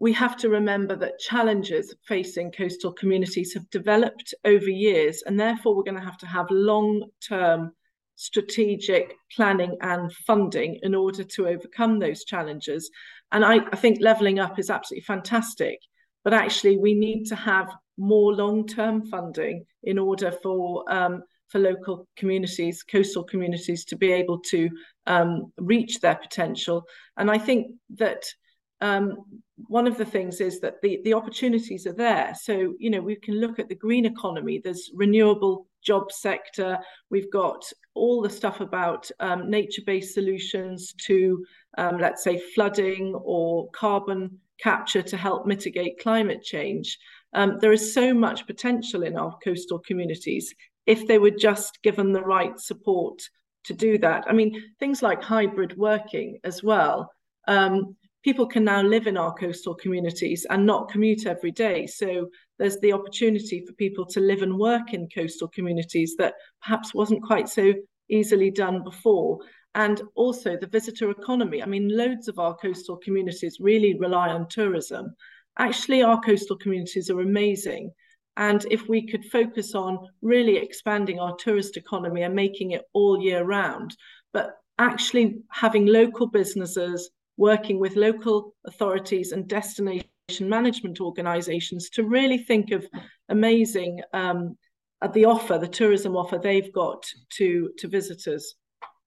we 0.00 0.12
have 0.14 0.36
to 0.38 0.48
remember 0.48 0.96
that 0.96 1.18
challenges 1.18 1.94
facing 2.06 2.50
coastal 2.50 2.92
communities 2.92 3.52
have 3.52 3.68
developed 3.70 4.34
over 4.44 4.68
years, 4.68 5.22
and 5.26 5.38
therefore 5.38 5.76
we're 5.76 5.84
going 5.84 5.98
to 5.98 6.04
have 6.04 6.18
to 6.18 6.26
have 6.26 6.46
long 6.50 7.04
term 7.26 7.72
strategic 8.16 9.14
planning 9.34 9.76
and 9.82 10.12
funding 10.26 10.78
in 10.82 10.94
order 10.94 11.22
to 11.24 11.48
overcome 11.48 11.98
those 11.98 12.24
challenges. 12.24 12.90
And 13.32 13.44
I, 13.44 13.60
I 13.72 13.76
think 13.76 13.98
levelling 14.00 14.38
up 14.38 14.58
is 14.58 14.70
absolutely 14.70 15.04
fantastic, 15.04 15.78
but 16.24 16.34
actually 16.34 16.76
we 16.78 16.94
need 16.94 17.24
to 17.26 17.36
have 17.36 17.70
more 17.96 18.34
long-term 18.34 19.06
funding 19.06 19.64
in 19.84 19.98
order 19.98 20.32
for 20.42 20.90
um, 20.92 21.22
for 21.48 21.58
local 21.58 22.06
communities, 22.16 22.82
coastal 22.82 23.24
communities, 23.24 23.84
to 23.84 23.96
be 23.96 24.12
able 24.12 24.38
to 24.38 24.70
um, 25.06 25.52
reach 25.58 25.98
their 26.00 26.14
potential. 26.14 26.84
And 27.16 27.30
I 27.30 27.38
think 27.38 27.72
that 27.96 28.22
um, 28.80 29.24
one 29.68 29.86
of 29.86 29.98
the 29.98 30.04
things 30.04 30.40
is 30.40 30.60
that 30.60 30.80
the, 30.82 31.00
the 31.04 31.14
opportunities 31.14 31.86
are 31.86 31.92
there. 31.92 32.34
So, 32.40 32.74
you 32.78 32.90
know, 32.90 33.00
we 33.00 33.16
can 33.16 33.40
look 33.40 33.58
at 33.58 33.68
the 33.68 33.74
green 33.74 34.06
economy, 34.06 34.60
there's 34.62 34.90
renewable 34.94 35.66
job 35.84 36.12
sector, 36.12 36.78
we've 37.10 37.30
got 37.30 37.62
all 37.94 38.22
the 38.22 38.30
stuff 38.30 38.60
about 38.60 39.10
um, 39.20 39.50
nature 39.50 39.82
based 39.84 40.14
solutions 40.14 40.94
to, 41.06 41.44
um, 41.78 41.98
let's 41.98 42.24
say, 42.24 42.40
flooding 42.54 43.14
or 43.14 43.70
carbon 43.70 44.38
capture 44.58 45.02
to 45.02 45.16
help 45.16 45.46
mitigate 45.46 46.00
climate 46.00 46.42
change. 46.42 46.98
Um, 47.32 47.58
there 47.60 47.72
is 47.72 47.94
so 47.94 48.12
much 48.12 48.46
potential 48.46 49.02
in 49.02 49.16
our 49.16 49.36
coastal 49.44 49.78
communities 49.78 50.54
if 50.86 51.06
they 51.06 51.18
were 51.18 51.30
just 51.30 51.82
given 51.82 52.12
the 52.12 52.22
right 52.22 52.58
support 52.58 53.22
to 53.64 53.74
do 53.74 53.98
that. 53.98 54.24
I 54.28 54.32
mean, 54.32 54.60
things 54.78 55.02
like 55.02 55.22
hybrid 55.22 55.76
working 55.76 56.38
as 56.44 56.62
well. 56.62 57.12
Um, 57.46 57.96
people 58.22 58.46
can 58.46 58.64
now 58.64 58.82
live 58.82 59.06
in 59.06 59.16
our 59.16 59.32
coastal 59.34 59.74
communities 59.74 60.46
and 60.50 60.66
not 60.66 60.90
commute 60.90 61.26
every 61.26 61.50
day. 61.50 61.86
So 61.86 62.28
there's 62.58 62.78
the 62.80 62.92
opportunity 62.92 63.64
for 63.66 63.72
people 63.74 64.04
to 64.06 64.20
live 64.20 64.42
and 64.42 64.58
work 64.58 64.92
in 64.92 65.08
coastal 65.08 65.48
communities 65.48 66.16
that 66.18 66.34
perhaps 66.62 66.94
wasn't 66.94 67.22
quite 67.22 67.48
so 67.48 67.72
easily 68.08 68.50
done 68.50 68.82
before. 68.82 69.38
And 69.74 70.02
also 70.16 70.56
the 70.56 70.66
visitor 70.66 71.10
economy. 71.10 71.62
I 71.62 71.66
mean, 71.66 71.96
loads 71.96 72.28
of 72.28 72.38
our 72.38 72.56
coastal 72.56 72.96
communities 72.96 73.58
really 73.60 73.96
rely 73.98 74.30
on 74.30 74.48
tourism. 74.48 75.14
Actually, 75.58 76.02
our 76.02 76.20
coastal 76.20 76.56
communities 76.56 77.08
are 77.08 77.20
amazing. 77.20 77.92
And 78.36 78.64
if 78.70 78.88
we 78.88 79.06
could 79.06 79.24
focus 79.26 79.74
on 79.74 79.98
really 80.22 80.56
expanding 80.56 81.20
our 81.20 81.36
tourist 81.36 81.76
economy 81.76 82.22
and 82.22 82.34
making 82.34 82.72
it 82.72 82.82
all 82.92 83.20
year 83.20 83.44
round, 83.44 83.96
but 84.32 84.56
actually 84.78 85.36
having 85.50 85.86
local 85.86 86.26
businesses 86.26 87.10
working 87.40 87.80
with 87.80 87.96
local 87.96 88.54
authorities 88.66 89.32
and 89.32 89.48
destination 89.48 90.04
management 90.42 91.00
organisations 91.00 91.88
to 91.88 92.04
really 92.04 92.36
think 92.36 92.70
of 92.70 92.86
amazing 93.30 93.98
um, 94.12 94.58
at 95.02 95.14
the 95.14 95.24
offer, 95.24 95.56
the 95.56 95.66
tourism 95.66 96.14
offer 96.16 96.38
they've 96.38 96.72
got 96.72 97.02
to 97.30 97.70
to 97.78 97.88
visitors. 97.88 98.54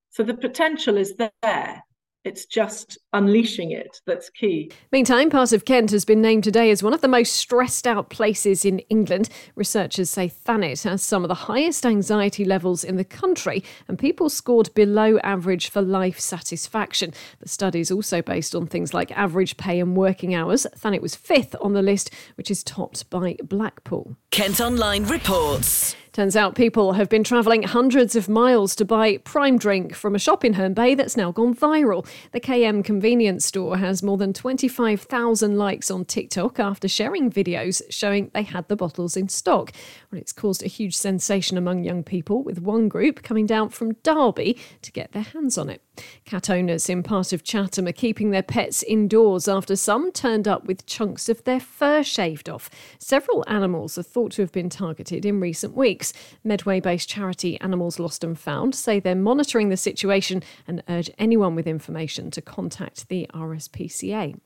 So 0.10 0.24
the 0.24 0.34
potential 0.34 0.98
is 0.98 1.16
there. 1.16 1.84
It's 2.24 2.46
just 2.46 2.98
unleashing 3.12 3.72
it 3.72 4.00
that's 4.06 4.30
key. 4.30 4.72
Meantime, 4.92 5.30
part 5.30 5.52
of 5.52 5.66
Kent 5.66 5.92
has 5.92 6.06
been 6.06 6.22
named 6.22 6.46
today 6.46 6.72
as 6.72 6.82
one 6.82 6.94
of 6.94 7.02
the 7.02 7.08
most 7.08 7.34
stressed 7.34 7.86
out 7.86 8.10
places 8.10 8.64
in 8.64 8.80
England. 8.90 9.28
Researchers 9.56 10.10
say 10.10 10.30
Thanet 10.30 10.84
has 10.84 11.04
some 11.04 11.24
of 11.24 11.28
the 11.28 11.36
highest 11.36 11.86
anxiety 11.86 12.46
levels 12.46 12.84
in 12.84 12.96
the 12.96 13.04
country, 13.04 13.64
and 13.88 14.00
people 14.00 14.30
scored 14.30 14.74
below 14.74 15.18
average 15.20 15.70
for 15.70 15.82
life 15.82 16.20
satisfaction. 16.20 17.14
The 17.40 17.50
study 17.50 17.82
is 17.82 17.92
also 17.92 18.22
based 18.22 18.56
on 18.56 18.68
things 18.68 18.94
like 18.94 19.12
average 19.12 19.58
pay 19.58 19.80
and 19.82 19.98
working 19.98 20.34
hours. 20.34 20.66
Thanet 20.78 21.02
was 21.02 21.16
fifth 21.16 21.56
on 21.60 21.74
the 21.74 21.82
list, 21.82 22.10
which 22.36 22.50
is 22.50 22.64
topped 22.64 23.10
by 23.10 23.36
Blackpool. 23.44 24.16
Kent 24.32 24.62
Online 24.62 25.04
reports. 25.06 25.96
Turns 26.14 26.36
out 26.36 26.54
people 26.54 26.94
have 26.94 27.10
been 27.10 27.24
travelling 27.24 27.64
hundreds 27.64 28.16
of 28.16 28.30
miles 28.30 28.76
to 28.76 28.86
buy 28.86 29.18
prime 29.18 29.58
drink 29.58 29.96
from 29.96 30.14
a 30.14 30.20
shop 30.20 30.46
in 30.46 30.54
Herne 30.54 30.76
Bay 30.76 30.94
that's 30.94 31.18
now 31.18 31.32
gone 31.32 31.56
viral. 31.56 32.08
The 32.34 32.40
KM 32.40 32.86
convenience 32.86 33.48
store 33.48 33.78
has 33.78 34.04
more 34.04 34.18
than 34.18 34.32
25,000 34.32 35.58
likes 35.58 35.90
on 35.90 36.06
TikTok 36.06 36.60
after 36.60 36.88
sharing 36.88 37.32
videos 37.32 37.82
showing 37.90 38.30
they 38.32 38.44
had 38.44 38.68
the 38.68 38.76
bottles 38.76 39.18
in 39.18 39.28
stock. 39.28 39.72
Well, 40.12 40.22
it's 40.22 40.32
caused 40.32 40.62
a 40.62 40.68
huge 40.68 40.96
sensation 40.96 41.58
among 41.58 41.84
young 41.84 42.04
people, 42.04 42.44
with 42.44 42.62
one 42.62 42.90
group 42.90 43.24
coming 43.24 43.48
down 43.48 43.70
from 43.70 43.94
Derby 44.04 44.60
to 44.84 44.92
get 44.92 45.14
their 45.14 45.24
hands 45.24 45.58
on 45.58 45.68
it. 45.68 45.82
Cat 46.26 46.50
owners 46.50 46.90
in 46.90 47.04
part 47.04 47.34
of 47.34 47.44
Chatham 47.44 47.88
are 47.88 47.92
keeping 47.92 48.32
their 48.32 48.44
pets 48.44 48.84
indoors 48.84 49.48
after 49.48 49.76
some 49.76 50.12
turned 50.12 50.48
up 50.48 50.66
with 50.66 50.86
chunks 50.86 51.30
of 51.30 51.44
their 51.44 51.60
fur 51.60 52.04
shaved 52.04 52.50
off. 52.50 52.70
Several 53.00 53.44
animals 53.48 53.98
are 53.98 54.04
thought 54.04 54.32
to 54.34 54.42
have 54.42 54.52
been 54.52 54.70
targeted 54.70 55.26
in 55.26 55.40
recent 55.40 55.76
weeks. 55.76 56.03
Medway 56.44 56.80
based 56.80 57.08
charity 57.08 57.60
Animals 57.62 58.00
Lost 58.00 58.24
and 58.24 58.38
Found 58.40 58.76
say 58.76 59.00
they're 59.00 59.16
monitoring 59.16 59.70
the 59.70 59.78
situation 59.78 60.44
and 60.68 60.84
urge 60.90 61.10
anyone 61.18 61.56
with 61.56 61.68
information 61.68 62.32
to 62.32 62.42
contact 62.42 63.08
the 63.08 63.28
RSPCA. 63.34 64.38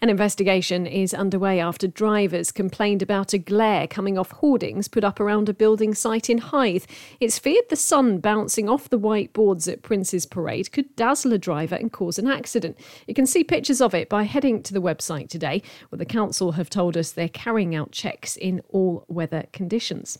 An 0.00 0.08
investigation 0.08 0.86
is 0.86 1.12
underway 1.12 1.60
after 1.60 1.86
drivers 1.86 2.52
complained 2.52 3.02
about 3.02 3.32
a 3.32 3.38
glare 3.38 3.86
coming 3.86 4.16
off 4.16 4.30
hoardings 4.30 4.88
put 4.88 5.04
up 5.04 5.20
around 5.20 5.48
a 5.48 5.54
building 5.54 5.94
site 5.94 6.30
in 6.30 6.38
Hythe. 6.38 6.84
It's 7.20 7.38
feared 7.38 7.68
the 7.68 7.76
sun 7.76 8.18
bouncing 8.18 8.68
off 8.68 8.88
the 8.88 8.98
white 8.98 9.32
boards 9.32 9.68
at 9.68 9.82
Prince's 9.82 10.26
Parade 10.26 10.72
could 10.72 10.94
dazzle 10.96 11.32
a 11.32 11.38
driver 11.38 11.74
and 11.74 11.92
cause 11.92 12.18
an 12.18 12.28
accident. 12.28 12.78
You 13.06 13.14
can 13.14 13.26
see 13.26 13.44
pictures 13.44 13.80
of 13.80 13.94
it 13.94 14.08
by 14.08 14.24
heading 14.24 14.62
to 14.62 14.72
the 14.72 14.82
website 14.82 15.28
today, 15.28 15.62
where 15.88 15.98
the 15.98 16.04
council 16.04 16.52
have 16.52 16.70
told 16.70 16.96
us 16.96 17.12
they're 17.12 17.28
carrying 17.28 17.74
out 17.74 17.92
checks 17.92 18.36
in 18.36 18.60
all 18.70 19.04
weather 19.08 19.44
conditions. 19.52 20.18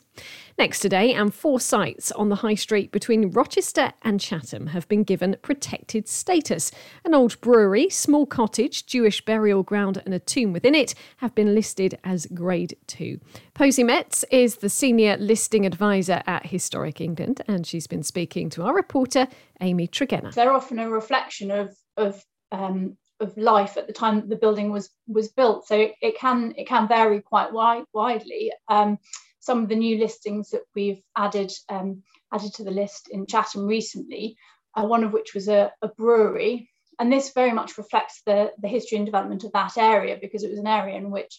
Next 0.58 0.80
today, 0.80 1.14
and 1.14 1.32
four 1.32 1.58
sites 1.58 2.12
on 2.12 2.28
the 2.28 2.36
high 2.36 2.54
street 2.54 2.92
between 2.92 3.30
Rochester 3.30 3.92
and 4.02 4.20
Chatham 4.20 4.68
have 4.68 4.86
been 4.86 5.02
given 5.02 5.36
protected 5.42 6.06
status. 6.06 6.70
An 7.04 7.14
old 7.14 7.40
brewery, 7.40 7.88
small 7.88 8.26
cottage, 8.26 8.86
Jewish 8.86 9.24
burial 9.24 9.62
ground, 9.62 10.02
and 10.04 10.12
a 10.12 10.18
tomb 10.18 10.52
within 10.52 10.74
it 10.74 10.94
have 11.18 11.34
been 11.34 11.54
listed 11.54 11.98
as 12.04 12.26
Grade 12.26 12.76
2. 12.86 13.18
Posy 13.54 13.82
Metz 13.82 14.24
is 14.30 14.56
the 14.56 14.68
senior 14.68 15.16
listing 15.16 15.64
advisor 15.64 16.22
at 16.26 16.46
Historic 16.46 17.00
England, 17.00 17.40
and 17.48 17.66
she's 17.66 17.86
been 17.86 18.02
speaking 18.02 18.50
to 18.50 18.62
our 18.62 18.74
reporter, 18.74 19.26
Amy 19.62 19.88
Tregenna. 19.88 20.34
They're 20.34 20.52
often 20.52 20.78
a 20.78 20.90
reflection 20.90 21.50
of, 21.50 21.74
of 21.96 22.22
um, 22.52 22.98
of 23.22 23.36
life 23.36 23.76
at 23.76 23.86
the 23.86 23.92
time 23.92 24.28
the 24.28 24.36
building 24.36 24.70
was 24.70 24.90
was 25.06 25.28
built. 25.28 25.66
So 25.66 25.88
it, 26.00 26.18
can 26.18 26.52
it 26.56 26.66
can 26.66 26.88
vary 26.88 27.20
quite 27.20 27.52
wide, 27.52 27.84
widely. 27.94 28.52
Um, 28.68 28.98
some 29.42 29.64
of 29.64 29.68
the 29.68 29.74
new 29.74 29.98
listings 29.98 30.50
that 30.50 30.62
we've 30.74 31.02
added 31.16 31.52
um, 31.68 32.02
added 32.32 32.54
to 32.54 32.64
the 32.64 32.70
list 32.70 33.08
in 33.10 33.26
Chatham 33.26 33.66
recently, 33.66 34.36
uh, 34.76 34.86
one 34.86 35.02
of 35.02 35.12
which 35.12 35.34
was 35.34 35.48
a, 35.48 35.72
a, 35.82 35.88
brewery. 35.88 36.70
And 36.98 37.12
this 37.12 37.32
very 37.32 37.52
much 37.52 37.76
reflects 37.76 38.22
the, 38.24 38.52
the 38.60 38.68
history 38.68 38.98
and 38.98 39.06
development 39.06 39.42
of 39.42 39.52
that 39.52 39.76
area 39.76 40.16
because 40.20 40.44
it 40.44 40.50
was 40.50 40.60
an 40.60 40.68
area 40.68 40.96
in 40.96 41.10
which 41.10 41.38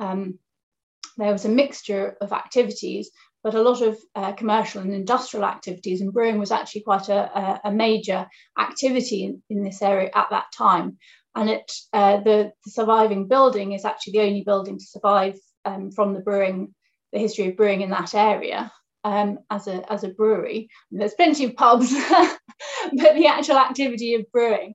um, 0.00 0.38
there 1.16 1.30
was 1.30 1.44
a 1.44 1.48
mixture 1.48 2.16
of 2.20 2.32
activities, 2.32 3.10
but 3.44 3.54
a 3.54 3.62
lot 3.62 3.82
of 3.82 3.98
uh, 4.16 4.32
commercial 4.32 4.82
and 4.82 4.92
industrial 4.92 5.46
activities, 5.46 6.00
and 6.00 6.12
brewing 6.12 6.38
was 6.38 6.50
actually 6.50 6.82
quite 6.82 7.08
a, 7.08 7.60
a 7.64 7.70
major 7.70 8.26
activity 8.58 9.24
in, 9.24 9.42
in, 9.48 9.62
this 9.62 9.80
area 9.80 10.10
at 10.12 10.30
that 10.30 10.46
time. 10.56 10.98
And 11.36 11.50
it, 11.50 11.72
uh, 11.92 12.16
the, 12.18 12.52
the, 12.64 12.70
surviving 12.70 13.28
building 13.28 13.72
is 13.72 13.84
actually 13.84 14.14
the 14.14 14.26
only 14.26 14.42
building 14.42 14.78
to 14.78 14.84
survive 14.84 15.36
um, 15.64 15.92
from 15.92 16.14
the 16.14 16.20
brewing 16.20 16.74
the 17.14 17.20
history 17.20 17.48
of 17.48 17.56
brewing 17.56 17.80
in 17.80 17.90
that 17.90 18.14
area 18.14 18.70
um, 19.04 19.38
as 19.48 19.68
a 19.68 19.90
as 19.90 20.04
a 20.04 20.08
brewery. 20.08 20.68
There's 20.90 21.14
plenty 21.14 21.44
of 21.44 21.54
pubs, 21.54 21.90
but 22.10 23.14
the 23.14 23.26
actual 23.28 23.56
activity 23.56 24.14
of 24.14 24.30
brewing. 24.32 24.74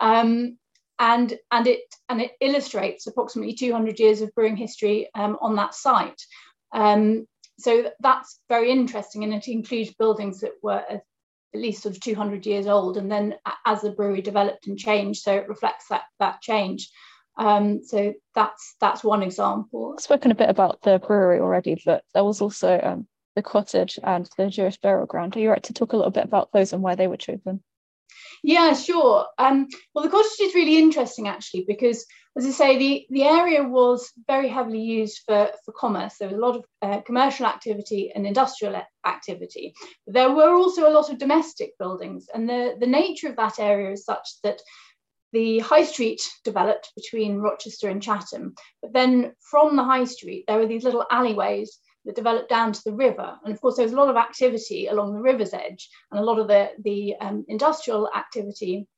Um, 0.00 0.56
and, 0.98 1.32
and 1.50 1.66
it 1.66 1.80
and 2.08 2.20
it 2.20 2.32
illustrates 2.40 3.06
approximately 3.06 3.54
200 3.54 3.98
years 3.98 4.20
of 4.20 4.34
brewing 4.34 4.56
history 4.56 5.08
um, 5.14 5.36
on 5.40 5.56
that 5.56 5.74
site. 5.74 6.22
Um, 6.72 7.26
so 7.58 7.90
that's 8.00 8.38
very 8.48 8.70
interesting, 8.70 9.24
and 9.24 9.34
it 9.34 9.48
includes 9.48 9.94
buildings 9.94 10.40
that 10.40 10.52
were 10.62 10.84
at 10.88 11.02
least 11.54 11.82
sort 11.82 11.96
of 11.96 12.00
200 12.00 12.46
years 12.46 12.66
old, 12.66 12.96
and 12.96 13.10
then 13.10 13.34
as 13.66 13.80
the 13.80 13.90
brewery 13.90 14.22
developed 14.22 14.66
and 14.66 14.78
changed, 14.78 15.22
so 15.22 15.34
it 15.34 15.48
reflects 15.48 15.86
that 15.88 16.02
that 16.20 16.40
change. 16.40 16.90
Um, 17.40 17.82
so 17.82 18.12
that's 18.34 18.76
that's 18.80 19.02
one 19.02 19.22
example. 19.22 19.94
I've 19.96 20.04
spoken 20.04 20.30
a 20.30 20.34
bit 20.34 20.50
about 20.50 20.82
the 20.82 20.98
brewery 20.98 21.40
already, 21.40 21.80
but 21.86 22.04
there 22.12 22.22
was 22.22 22.42
also 22.42 22.78
um, 22.82 23.06
the 23.34 23.42
cottage 23.42 23.98
and 24.04 24.28
the 24.36 24.48
Jewish 24.48 24.76
burial 24.76 25.06
ground. 25.06 25.36
Are 25.36 25.40
you 25.40 25.50
right 25.50 25.62
to 25.62 25.72
talk 25.72 25.94
a 25.94 25.96
little 25.96 26.10
bit 26.10 26.24
about 26.24 26.52
those 26.52 26.74
and 26.74 26.82
why 26.82 26.96
they 26.96 27.06
were 27.06 27.16
chosen? 27.16 27.62
Yeah, 28.42 28.74
sure. 28.74 29.26
Um, 29.38 29.68
well, 29.94 30.04
the 30.04 30.10
cottage 30.10 30.40
is 30.40 30.54
really 30.54 30.78
interesting 30.78 31.28
actually 31.28 31.64
because, 31.66 32.04
as 32.36 32.44
I 32.46 32.50
say, 32.50 32.78
the, 32.78 33.06
the 33.10 33.24
area 33.24 33.62
was 33.62 34.10
very 34.26 34.48
heavily 34.48 34.80
used 34.80 35.22
for, 35.26 35.50
for 35.64 35.72
commerce. 35.72 36.16
There 36.18 36.28
was 36.28 36.36
a 36.36 36.40
lot 36.40 36.56
of 36.56 36.64
uh, 36.82 37.00
commercial 37.02 37.46
activity 37.46 38.12
and 38.14 38.26
industrial 38.26 38.80
activity. 39.06 39.74
But 40.06 40.14
there 40.14 40.32
were 40.32 40.54
also 40.54 40.88
a 40.88 40.92
lot 40.92 41.10
of 41.10 41.18
domestic 41.18 41.72
buildings, 41.78 42.28
and 42.32 42.48
the, 42.48 42.76
the 42.78 42.86
nature 42.86 43.28
of 43.28 43.36
that 43.36 43.58
area 43.58 43.92
is 43.92 44.04
such 44.04 44.28
that 44.42 44.60
the 45.32 45.60
high 45.60 45.84
street 45.84 46.20
developed 46.44 46.92
between 46.96 47.38
Rochester 47.38 47.88
and 47.88 48.02
Chatham, 48.02 48.54
but 48.82 48.92
then 48.92 49.32
from 49.40 49.76
the 49.76 49.84
high 49.84 50.04
street, 50.04 50.44
there 50.46 50.58
were 50.58 50.66
these 50.66 50.84
little 50.84 51.06
alleyways 51.10 51.78
that 52.04 52.16
developed 52.16 52.48
down 52.48 52.72
to 52.72 52.82
the 52.84 52.94
river. 52.94 53.38
And 53.44 53.54
of 53.54 53.60
course, 53.60 53.76
there 53.76 53.84
was 53.84 53.92
a 53.92 53.96
lot 53.96 54.08
of 54.08 54.16
activity 54.16 54.86
along 54.86 55.14
the 55.14 55.22
river's 55.22 55.54
edge, 55.54 55.88
and 56.10 56.18
a 56.18 56.24
lot 56.24 56.38
of 56.38 56.48
the, 56.48 56.70
the 56.82 57.14
um, 57.20 57.44
industrial 57.48 58.10
activity 58.14 58.88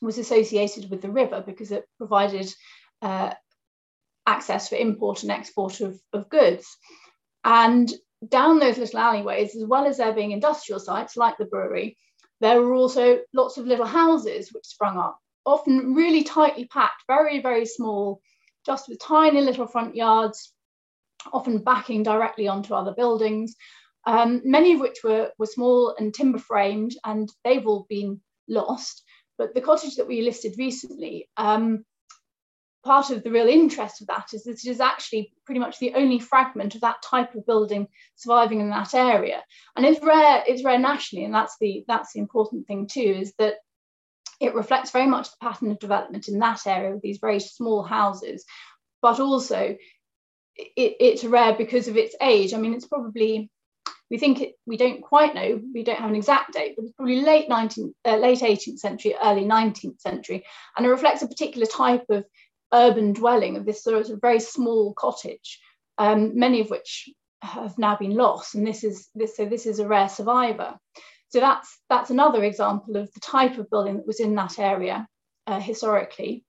was 0.00 0.18
associated 0.18 0.90
with 0.90 1.02
the 1.02 1.10
river 1.10 1.42
because 1.44 1.72
it 1.72 1.84
provided 1.98 2.52
uh, 3.02 3.34
access 4.26 4.68
for 4.68 4.76
import 4.76 5.22
and 5.22 5.32
export 5.32 5.80
of, 5.80 6.00
of 6.12 6.28
goods. 6.28 6.76
And 7.44 7.92
down 8.26 8.58
those 8.58 8.78
little 8.78 9.00
alleyways, 9.00 9.54
as 9.54 9.64
well 9.64 9.86
as 9.86 9.98
there 9.98 10.12
being 10.12 10.32
industrial 10.32 10.80
sites 10.80 11.16
like 11.16 11.36
the 11.36 11.44
brewery, 11.44 11.96
there 12.40 12.62
were 12.62 12.74
also 12.74 13.18
lots 13.32 13.58
of 13.58 13.66
little 13.66 13.86
houses 13.86 14.52
which 14.52 14.64
sprung 14.64 14.96
up 14.96 15.18
often 15.48 15.94
really 15.94 16.22
tightly 16.22 16.66
packed, 16.66 17.02
very, 17.06 17.40
very 17.40 17.66
small, 17.66 18.20
just 18.66 18.88
with 18.88 19.00
tiny 19.00 19.40
little 19.40 19.66
front 19.66 19.96
yards, 19.96 20.52
often 21.32 21.58
backing 21.64 22.02
directly 22.02 22.48
onto 22.48 22.74
other 22.74 22.92
buildings, 22.92 23.54
um, 24.06 24.42
many 24.44 24.74
of 24.74 24.80
which 24.80 24.98
were, 25.02 25.30
were 25.38 25.46
small 25.46 25.94
and 25.98 26.14
timber 26.14 26.38
framed, 26.38 26.92
and 27.04 27.28
they've 27.44 27.66
all 27.66 27.86
been 27.88 28.20
lost. 28.48 29.02
But 29.36 29.54
the 29.54 29.60
cottage 29.60 29.96
that 29.96 30.08
we 30.08 30.22
listed 30.22 30.54
recently, 30.58 31.28
um, 31.36 31.84
part 32.84 33.10
of 33.10 33.22
the 33.22 33.30
real 33.30 33.48
interest 33.48 34.00
of 34.00 34.06
that 34.06 34.28
is 34.32 34.44
that 34.44 34.64
it 34.64 34.66
is 34.66 34.80
actually 34.80 35.32
pretty 35.44 35.60
much 35.60 35.78
the 35.78 35.94
only 35.94 36.18
fragment 36.18 36.74
of 36.74 36.80
that 36.80 37.02
type 37.02 37.34
of 37.34 37.44
building 37.44 37.88
surviving 38.16 38.60
in 38.60 38.70
that 38.70 38.94
area. 38.94 39.42
And 39.76 39.84
it's 39.84 40.02
rare, 40.02 40.42
it's 40.46 40.64
rare 40.64 40.78
nationally, 40.78 41.24
and 41.24 41.34
that's 41.34 41.56
the 41.60 41.84
that's 41.86 42.12
the 42.12 42.20
important 42.20 42.66
thing 42.66 42.86
too, 42.86 43.18
is 43.20 43.34
that 43.38 43.56
it 44.40 44.54
reflects 44.54 44.90
very 44.90 45.06
much 45.06 45.30
the 45.30 45.36
pattern 45.40 45.70
of 45.70 45.78
development 45.78 46.28
in 46.28 46.38
that 46.38 46.66
area 46.66 46.92
with 46.92 47.02
these 47.02 47.18
very 47.18 47.40
small 47.40 47.82
houses, 47.82 48.44
but 49.02 49.20
also 49.20 49.76
it, 50.56 50.96
it's 51.00 51.24
rare 51.24 51.54
because 51.54 51.88
of 51.88 51.96
its 51.96 52.14
age. 52.20 52.54
I 52.54 52.58
mean, 52.58 52.74
it's 52.74 52.86
probably 52.86 53.50
we 54.10 54.18
think 54.18 54.40
it, 54.40 54.54
we 54.66 54.76
don't 54.76 55.02
quite 55.02 55.34
know, 55.34 55.60
we 55.74 55.82
don't 55.84 55.98
have 55.98 56.08
an 56.08 56.16
exact 56.16 56.54
date, 56.54 56.74
but 56.76 56.84
it's 56.84 56.94
probably 56.94 57.20
late 57.20 57.48
19th, 57.48 57.92
uh, 58.06 58.16
late 58.16 58.40
18th 58.40 58.78
century, 58.78 59.14
early 59.22 59.44
19th 59.44 60.00
century, 60.00 60.46
and 60.76 60.86
it 60.86 60.90
reflects 60.90 61.22
a 61.22 61.28
particular 61.28 61.66
type 61.66 62.04
of 62.08 62.24
urban 62.72 63.12
dwelling 63.12 63.56
of 63.56 63.66
this 63.66 63.82
sort 63.82 64.08
of 64.08 64.20
very 64.20 64.40
small 64.40 64.94
cottage, 64.94 65.60
um, 65.98 66.38
many 66.38 66.60
of 66.60 66.70
which 66.70 67.10
have 67.42 67.78
now 67.78 67.96
been 67.96 68.14
lost, 68.14 68.54
and 68.54 68.66
this 68.66 68.82
is 68.82 69.08
this 69.14 69.36
so 69.36 69.44
this 69.44 69.66
is 69.66 69.78
a 69.78 69.86
rare 69.86 70.08
survivor. 70.08 70.76
So 71.30 71.40
that's 71.40 71.78
that's 71.88 72.10
another 72.10 72.44
example 72.44 72.96
of 72.96 73.12
the 73.12 73.20
type 73.20 73.58
of 73.58 73.70
building 73.70 73.96
that 73.96 74.06
was 74.06 74.20
in 74.20 74.34
that 74.36 74.58
area 74.58 75.06
uh, 75.46 75.60
historically. 75.60 76.44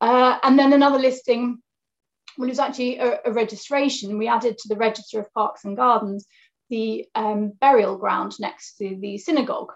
Uh, 0.00 0.38
and 0.42 0.58
then 0.58 0.72
another 0.72 0.98
listing 0.98 1.58
well, 2.36 2.46
it 2.46 2.52
was 2.52 2.60
actually 2.60 2.98
a, 2.98 3.18
a, 3.24 3.32
registration. 3.32 4.16
We 4.16 4.28
added 4.28 4.58
to 4.58 4.68
the 4.68 4.76
Register 4.76 5.18
of 5.18 5.32
Parks 5.34 5.64
and 5.64 5.76
Gardens 5.76 6.24
the 6.70 7.06
um, 7.14 7.52
burial 7.60 7.96
ground 7.96 8.34
next 8.38 8.76
to 8.76 8.96
the 9.00 9.18
synagogue. 9.18 9.72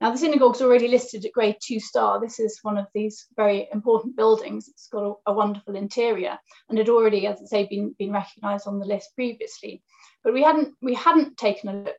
Now, 0.00 0.10
the 0.10 0.18
synagogue's 0.18 0.60
already 0.60 0.88
listed 0.88 1.24
at 1.24 1.32
grade 1.32 1.56
two 1.62 1.80
star. 1.80 2.20
This 2.20 2.38
is 2.38 2.58
one 2.62 2.76
of 2.76 2.86
these 2.94 3.26
very 3.34 3.68
important 3.72 4.14
buildings. 4.14 4.68
It's 4.68 4.88
got 4.88 5.04
a, 5.04 5.30
a 5.30 5.32
wonderful 5.32 5.74
interior 5.74 6.38
and 6.68 6.76
had 6.76 6.90
already, 6.90 7.26
as 7.26 7.40
I 7.40 7.46
say, 7.46 7.66
been, 7.66 7.94
been 7.98 8.12
recognised 8.12 8.68
on 8.68 8.78
the 8.78 8.84
list 8.84 9.14
previously. 9.14 9.82
But 10.22 10.34
we 10.34 10.42
hadn't, 10.42 10.74
we 10.82 10.92
hadn't 10.92 11.38
taken 11.38 11.70
a 11.70 11.82
look 11.84 11.96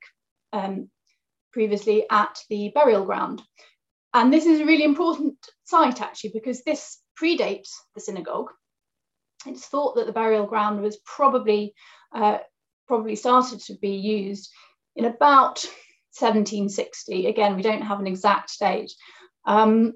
um, 0.53 0.89
previously 1.57 2.05
at 2.11 2.37
the 2.51 2.71
burial 2.75 3.03
ground. 3.03 3.41
And 4.13 4.31
this 4.31 4.45
is 4.45 4.59
a 4.59 4.65
really 4.65 4.83
important 4.83 5.37
site, 5.63 6.01
actually, 6.01 6.29
because 6.35 6.61
this 6.61 6.99
predates 7.19 7.69
the 7.95 7.99
synagogue. 7.99 8.51
It's 9.47 9.65
thought 9.65 9.95
that 9.95 10.05
the 10.05 10.13
burial 10.13 10.45
ground 10.45 10.83
was 10.83 10.99
probably 11.03 11.73
uh, 12.13 12.37
probably 12.87 13.15
started 13.15 13.59
to 13.61 13.73
be 13.81 13.95
used 13.95 14.51
in 14.95 15.05
about 15.05 15.65
1760. 16.19 17.25
Again, 17.25 17.55
we 17.55 17.63
don't 17.63 17.81
have 17.81 17.99
an 17.99 18.07
exact 18.07 18.59
date, 18.59 18.91
um, 19.47 19.93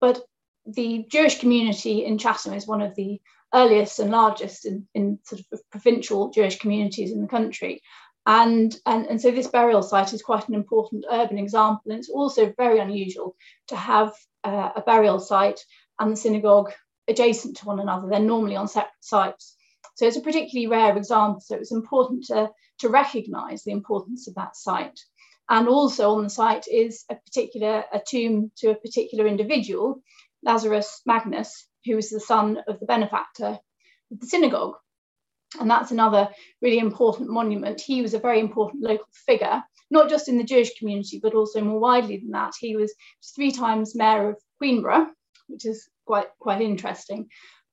but 0.00 0.20
the 0.66 1.06
Jewish 1.08 1.38
community 1.38 2.04
in 2.04 2.18
Chatham 2.18 2.54
is 2.54 2.66
one 2.66 2.82
of 2.82 2.96
the 2.96 3.20
earliest 3.54 4.00
and 4.00 4.10
largest 4.10 4.66
in, 4.66 4.88
in 4.94 5.20
sort 5.22 5.42
of 5.52 5.60
provincial 5.70 6.30
Jewish 6.30 6.58
communities 6.58 7.12
in 7.12 7.22
the 7.22 7.28
country. 7.28 7.82
And, 8.28 8.76
and, 8.84 9.06
and 9.06 9.18
so 9.22 9.30
this 9.30 9.46
burial 9.46 9.82
site 9.82 10.12
is 10.12 10.20
quite 10.20 10.46
an 10.48 10.54
important 10.54 11.06
urban 11.10 11.38
example. 11.38 11.90
And 11.90 11.98
it's 11.98 12.10
also 12.10 12.52
very 12.58 12.78
unusual 12.78 13.34
to 13.68 13.76
have 13.76 14.12
uh, 14.44 14.72
a 14.76 14.82
burial 14.82 15.18
site 15.18 15.64
and 15.98 16.12
the 16.12 16.16
synagogue 16.16 16.70
adjacent 17.08 17.56
to 17.56 17.64
one 17.64 17.80
another. 17.80 18.06
They're 18.06 18.20
normally 18.20 18.56
on 18.56 18.68
separate 18.68 18.92
sites. 19.00 19.56
So 19.94 20.06
it's 20.06 20.18
a 20.18 20.20
particularly 20.20 20.66
rare 20.66 20.94
example. 20.94 21.40
So 21.40 21.56
it's 21.56 21.72
important 21.72 22.24
to, 22.26 22.50
to 22.80 22.90
recognize 22.90 23.64
the 23.64 23.72
importance 23.72 24.28
of 24.28 24.34
that 24.34 24.56
site. 24.56 25.00
And 25.48 25.66
also 25.66 26.16
on 26.16 26.24
the 26.24 26.30
site 26.30 26.68
is 26.68 27.06
a 27.10 27.14
particular 27.14 27.84
a 27.90 28.02
tomb 28.06 28.52
to 28.58 28.72
a 28.72 28.74
particular 28.74 29.26
individual, 29.26 30.02
Lazarus 30.42 31.00
Magnus, 31.06 31.66
who 31.86 31.96
was 31.96 32.10
the 32.10 32.20
son 32.20 32.58
of 32.68 32.78
the 32.78 32.84
benefactor 32.84 33.58
of 34.12 34.20
the 34.20 34.26
synagogue. 34.26 34.74
And 35.60 35.70
that's 35.70 35.90
another 35.90 36.28
really 36.60 36.78
important 36.78 37.30
monument. 37.30 37.80
He 37.80 38.02
was 38.02 38.14
a 38.14 38.18
very 38.18 38.40
important 38.40 38.82
local 38.82 39.06
figure, 39.26 39.62
not 39.90 40.10
just 40.10 40.28
in 40.28 40.36
the 40.36 40.44
Jewish 40.44 40.78
community, 40.78 41.20
but 41.22 41.34
also 41.34 41.62
more 41.62 41.80
widely 41.80 42.18
than 42.18 42.30
that. 42.32 42.52
He 42.58 42.76
was 42.76 42.94
three 43.34 43.50
times 43.50 43.96
mayor 43.96 44.30
of 44.30 44.36
Queenborough, 44.60 45.06
which 45.48 45.64
is 45.64 45.88
quite, 46.06 46.26
quite 46.38 46.60
interesting. 46.60 47.28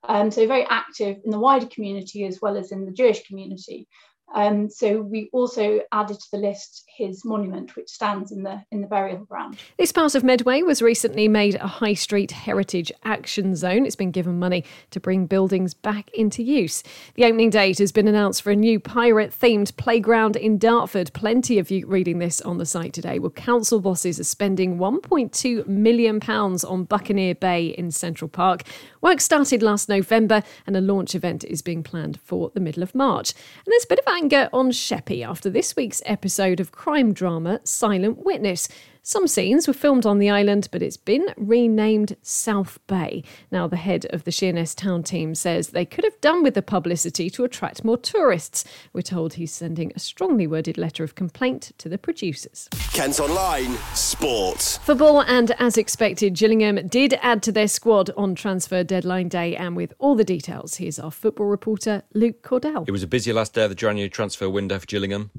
Um, 0.08 0.32
so 0.32 0.48
very 0.48 0.66
active 0.70 1.18
in 1.26 1.32
the 1.32 1.40
wider 1.40 1.66
community 1.66 2.26
as 2.26 2.40
well 2.42 2.58
as 2.58 2.72
in 2.72 2.86
the 2.86 2.92
Jewish 2.92 3.28
community. 3.28 3.88
Um, 4.34 4.70
so 4.70 5.02
we 5.02 5.30
also 5.32 5.82
added 5.92 6.20
to 6.20 6.32
the 6.32 6.38
list 6.38 6.84
his 6.98 7.24
monument, 7.24 7.76
which 7.76 7.90
stands 7.90 8.32
in 8.32 8.44
the 8.44 8.64
in 8.72 8.82
the 8.82 8.88
burial 8.88 9.24
ground. 9.26 9.58
This 9.78 9.92
part 9.92 10.16
of 10.16 10.24
Medway 10.24 10.62
was 10.62 10.82
recently 10.82 11.28
made 11.28 11.56
a 11.56 11.68
high 11.68 11.94
street 11.94 12.32
heritage 12.32 12.92
action 13.04 13.56
zone. 13.56 13.86
It's 13.86 13.96
been 13.96 14.12
given 14.12 14.40
money 14.40 14.66
to 14.92 15.00
bring 15.00 15.26
buildings 15.26 15.74
back 15.74 16.10
into 16.12 16.44
use. 16.44 16.84
The 17.16 17.26
opening 17.26 17.50
date 17.50 17.78
has 17.78 17.92
been 17.92 18.08
announced 18.08 18.42
for 18.42 18.52
a 18.52 18.56
new 18.56 18.80
pirate 18.80 19.32
themed 19.32 19.76
playground 19.78 20.36
in 20.36 20.58
Dartford. 20.58 21.14
Plenty 21.14 21.60
of 21.60 21.70
you 21.70 21.86
reading 21.86 22.20
this 22.20 22.42
on 22.42 22.58
the 22.58 22.66
site 22.66 22.94
today. 22.94 23.20
Well, 23.20 23.32
council 23.32 23.80
bosses 23.80 24.20
are 24.20 24.26
spending 24.26 24.78
1.2 24.78 25.68
million 25.68 26.20
pounds 26.20 26.64
on 26.64 26.84
Buccaneer 26.84 27.36
Bay 27.36 27.68
in 27.68 27.92
Central 27.92 28.28
Park. 28.28 28.64
Work 29.02 29.22
started 29.22 29.62
last 29.62 29.88
November, 29.88 30.42
and 30.66 30.76
a 30.76 30.82
launch 30.82 31.14
event 31.14 31.44
is 31.44 31.62
being 31.62 31.84
planned 31.84 32.20
for 32.24 32.52
the 32.54 32.60
middle 32.60 32.82
of 32.82 32.96
March. 32.96 33.34
And 33.34 33.72
there's 33.72 33.84
a 33.84 33.88
bit 33.88 34.00
of 34.00 34.15
anger 34.16 34.50
on 34.54 34.72
Sheppey 34.72 35.24
after 35.28 35.50
this 35.50 35.76
week's 35.76 36.02
episode 36.06 36.62
of 36.62 36.72
crime 36.72 37.12
drama 37.12 37.60
Silent 37.66 38.24
Witness. 38.24 38.70
Some 39.08 39.28
scenes 39.28 39.68
were 39.68 39.74
filmed 39.76 40.08
on 40.08 40.18
the 40.18 40.32
island, 40.32 40.68
but 40.72 40.82
it's 40.82 40.98
been 40.98 41.28
renamed 41.38 42.18
South 42.24 42.80
Bay. 42.88 43.24
Now, 43.52 43.68
the 43.68 43.76
head 43.76 44.08
of 44.10 44.24
the 44.24 44.32
Sheerness 44.32 44.74
Town 44.74 45.04
team 45.04 45.36
says 45.36 45.68
they 45.68 45.86
could 45.86 46.04
have 46.04 46.20
done 46.22 46.42
with 46.42 46.56
the 46.56 46.64
publicity 46.64 47.30
to 47.30 47.44
attract 47.44 47.84
more 47.84 48.00
tourists. 48.00 48.66
We're 48.94 49.04
told 49.04 49.36
he's 49.36 49.52
sending 49.54 49.92
a 49.96 50.00
strongly 50.00 50.48
worded 50.48 50.80
letter 50.80 51.04
of 51.04 51.14
complaint 51.14 51.72
to 51.78 51.88
the 51.88 52.00
producers. 52.00 52.68
Kent 52.94 53.20
Online 53.20 53.78
Sport. 53.94 54.80
Football, 54.82 55.22
and 55.22 55.52
as 55.60 55.78
expected, 55.78 56.34
Gillingham 56.34 56.88
did 56.88 57.14
add 57.22 57.44
to 57.44 57.52
their 57.52 57.68
squad 57.68 58.10
on 58.18 58.34
transfer 58.34 58.84
deadline 58.84 59.30
day. 59.30 59.56
And 59.56 59.76
with 59.76 59.94
all 60.00 60.16
the 60.16 60.24
details, 60.24 60.78
here's 60.78 60.98
our 60.98 61.12
football 61.12 61.46
reporter, 61.46 62.02
Luke 62.16 62.42
Cawdell. 62.42 62.86
It 62.88 62.92
was 62.92 63.04
a 63.04 63.08
busy 63.08 63.32
last 63.32 63.54
day 63.54 63.66
of 63.66 63.70
the 63.70 63.76
January 63.76 64.10
transfer 64.10 64.50
window 64.50 64.80
for 64.80 64.88
Gillingham, 64.88 65.30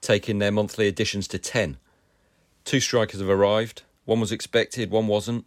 taking 0.00 0.38
their 0.38 0.52
monthly 0.52 0.86
additions 0.86 1.26
to 1.26 1.40
10. 1.40 1.78
Two 2.66 2.80
strikers 2.80 3.20
have 3.20 3.30
arrived. 3.30 3.82
One 4.06 4.18
was 4.18 4.32
expected, 4.32 4.90
one 4.90 5.06
wasn't. 5.06 5.44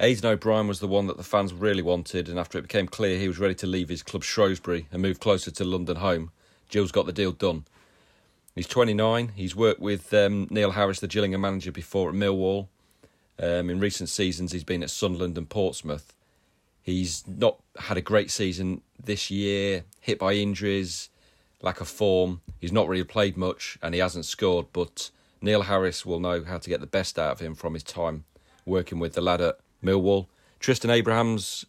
Aiden 0.00 0.24
O'Brien 0.24 0.66
was 0.66 0.80
the 0.80 0.88
one 0.88 1.06
that 1.08 1.18
the 1.18 1.22
fans 1.22 1.52
really 1.52 1.82
wanted, 1.82 2.26
and 2.26 2.38
after 2.38 2.56
it 2.56 2.62
became 2.62 2.88
clear 2.88 3.18
he 3.18 3.28
was 3.28 3.38
ready 3.38 3.54
to 3.56 3.66
leave 3.66 3.90
his 3.90 4.02
club 4.02 4.24
Shrewsbury 4.24 4.86
and 4.90 5.02
move 5.02 5.20
closer 5.20 5.50
to 5.50 5.62
London 5.62 5.96
home, 5.96 6.30
Gills 6.70 6.90
got 6.90 7.04
the 7.04 7.12
deal 7.12 7.32
done. 7.32 7.66
He's 8.54 8.66
29. 8.66 9.32
He's 9.36 9.54
worked 9.54 9.80
with 9.80 10.14
um, 10.14 10.48
Neil 10.50 10.70
Harris, 10.70 11.00
the 11.00 11.06
Gillingham 11.06 11.42
manager, 11.42 11.70
before 11.70 12.08
at 12.08 12.14
Millwall. 12.14 12.68
Um, 13.38 13.68
in 13.68 13.78
recent 13.78 14.08
seasons, 14.08 14.52
he's 14.52 14.64
been 14.64 14.82
at 14.82 14.88
Sunderland 14.88 15.36
and 15.36 15.50
Portsmouth. 15.50 16.14
He's 16.80 17.24
not 17.28 17.58
had 17.78 17.98
a 17.98 18.02
great 18.02 18.30
season 18.30 18.80
this 18.98 19.30
year, 19.30 19.84
hit 20.00 20.18
by 20.18 20.32
injuries, 20.32 21.10
lack 21.60 21.82
of 21.82 21.88
form. 21.88 22.40
He's 22.58 22.72
not 22.72 22.88
really 22.88 23.04
played 23.04 23.36
much, 23.36 23.76
and 23.82 23.94
he 23.94 24.00
hasn't 24.00 24.24
scored, 24.24 24.68
but 24.72 25.10
Neil 25.44 25.62
Harris 25.62 26.06
will 26.06 26.20
know 26.20 26.42
how 26.42 26.56
to 26.56 26.70
get 26.70 26.80
the 26.80 26.86
best 26.86 27.18
out 27.18 27.32
of 27.32 27.40
him 27.40 27.54
from 27.54 27.74
his 27.74 27.82
time 27.82 28.24
working 28.64 28.98
with 28.98 29.12
the 29.12 29.20
lad 29.20 29.42
at 29.42 29.58
Millwall. 29.84 30.26
Tristan 30.58 30.90
Abrahams 30.90 31.66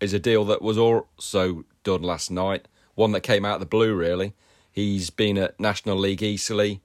is 0.00 0.14
a 0.14 0.18
deal 0.18 0.46
that 0.46 0.62
was 0.62 0.78
also 0.78 1.64
done 1.84 2.02
last 2.02 2.30
night, 2.30 2.66
one 2.94 3.12
that 3.12 3.20
came 3.20 3.44
out 3.44 3.56
of 3.56 3.60
the 3.60 3.66
blue, 3.66 3.94
really. 3.94 4.32
He's 4.70 5.10
been 5.10 5.36
at 5.36 5.60
National 5.60 5.98
League 5.98 6.22
Eastleigh 6.22 6.80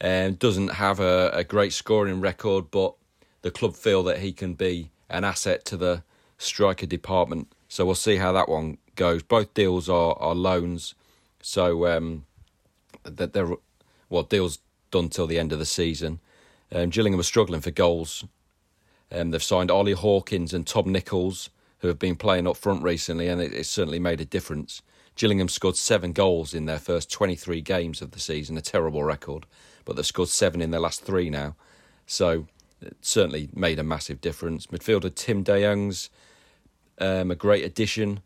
and 0.00 0.38
doesn't 0.38 0.74
have 0.74 1.00
a, 1.00 1.30
a 1.34 1.42
great 1.42 1.72
scoring 1.72 2.20
record, 2.20 2.70
but 2.70 2.94
the 3.42 3.50
club 3.50 3.74
feel 3.74 4.04
that 4.04 4.20
he 4.20 4.32
can 4.32 4.54
be 4.54 4.90
an 5.08 5.24
asset 5.24 5.64
to 5.64 5.76
the 5.76 6.04
striker 6.38 6.86
department. 6.86 7.52
So 7.68 7.84
we'll 7.84 7.96
see 7.96 8.16
how 8.16 8.30
that 8.32 8.48
one 8.48 8.78
goes. 8.94 9.24
Both 9.24 9.52
deals 9.54 9.88
are, 9.88 10.16
are 10.20 10.34
loans, 10.36 10.94
so 11.42 11.88
um, 11.88 12.24
that 13.02 13.32
they're 13.32 13.56
well 14.08 14.22
deals 14.22 14.60
done 14.90 15.08
till 15.08 15.26
the 15.26 15.38
end 15.38 15.52
of 15.52 15.58
the 15.58 15.66
season. 15.66 16.20
Um, 16.72 16.90
Gillingham 16.90 17.20
are 17.20 17.24
struggling 17.24 17.60
for 17.60 17.70
goals. 17.70 18.24
Um, 19.12 19.30
they've 19.30 19.42
signed 19.42 19.70
Ollie 19.70 19.92
Hawkins 19.92 20.54
and 20.54 20.66
Tom 20.66 20.92
Nichols, 20.92 21.50
who 21.78 21.88
have 21.88 21.98
been 21.98 22.16
playing 22.16 22.46
up 22.46 22.56
front 22.56 22.82
recently, 22.82 23.28
and 23.28 23.40
it, 23.40 23.52
it's 23.52 23.68
certainly 23.68 23.98
made 23.98 24.20
a 24.20 24.24
difference. 24.24 24.82
Gillingham 25.16 25.48
scored 25.48 25.76
seven 25.76 26.12
goals 26.12 26.54
in 26.54 26.66
their 26.66 26.78
first 26.78 27.10
23 27.10 27.60
games 27.60 28.00
of 28.00 28.12
the 28.12 28.20
season, 28.20 28.56
a 28.56 28.62
terrible 28.62 29.02
record, 29.02 29.46
but 29.84 29.96
they've 29.96 30.06
scored 30.06 30.28
seven 30.28 30.60
in 30.62 30.70
their 30.70 30.80
last 30.80 31.02
three 31.02 31.28
now. 31.28 31.56
So 32.06 32.46
it 32.80 32.96
certainly 33.00 33.50
made 33.52 33.78
a 33.78 33.84
massive 33.84 34.20
difference. 34.20 34.68
Midfielder 34.68 35.14
Tim 35.14 35.42
De 35.42 35.66
um, 37.00 37.30
a 37.30 37.34
great 37.34 37.64
addition. 37.64 38.20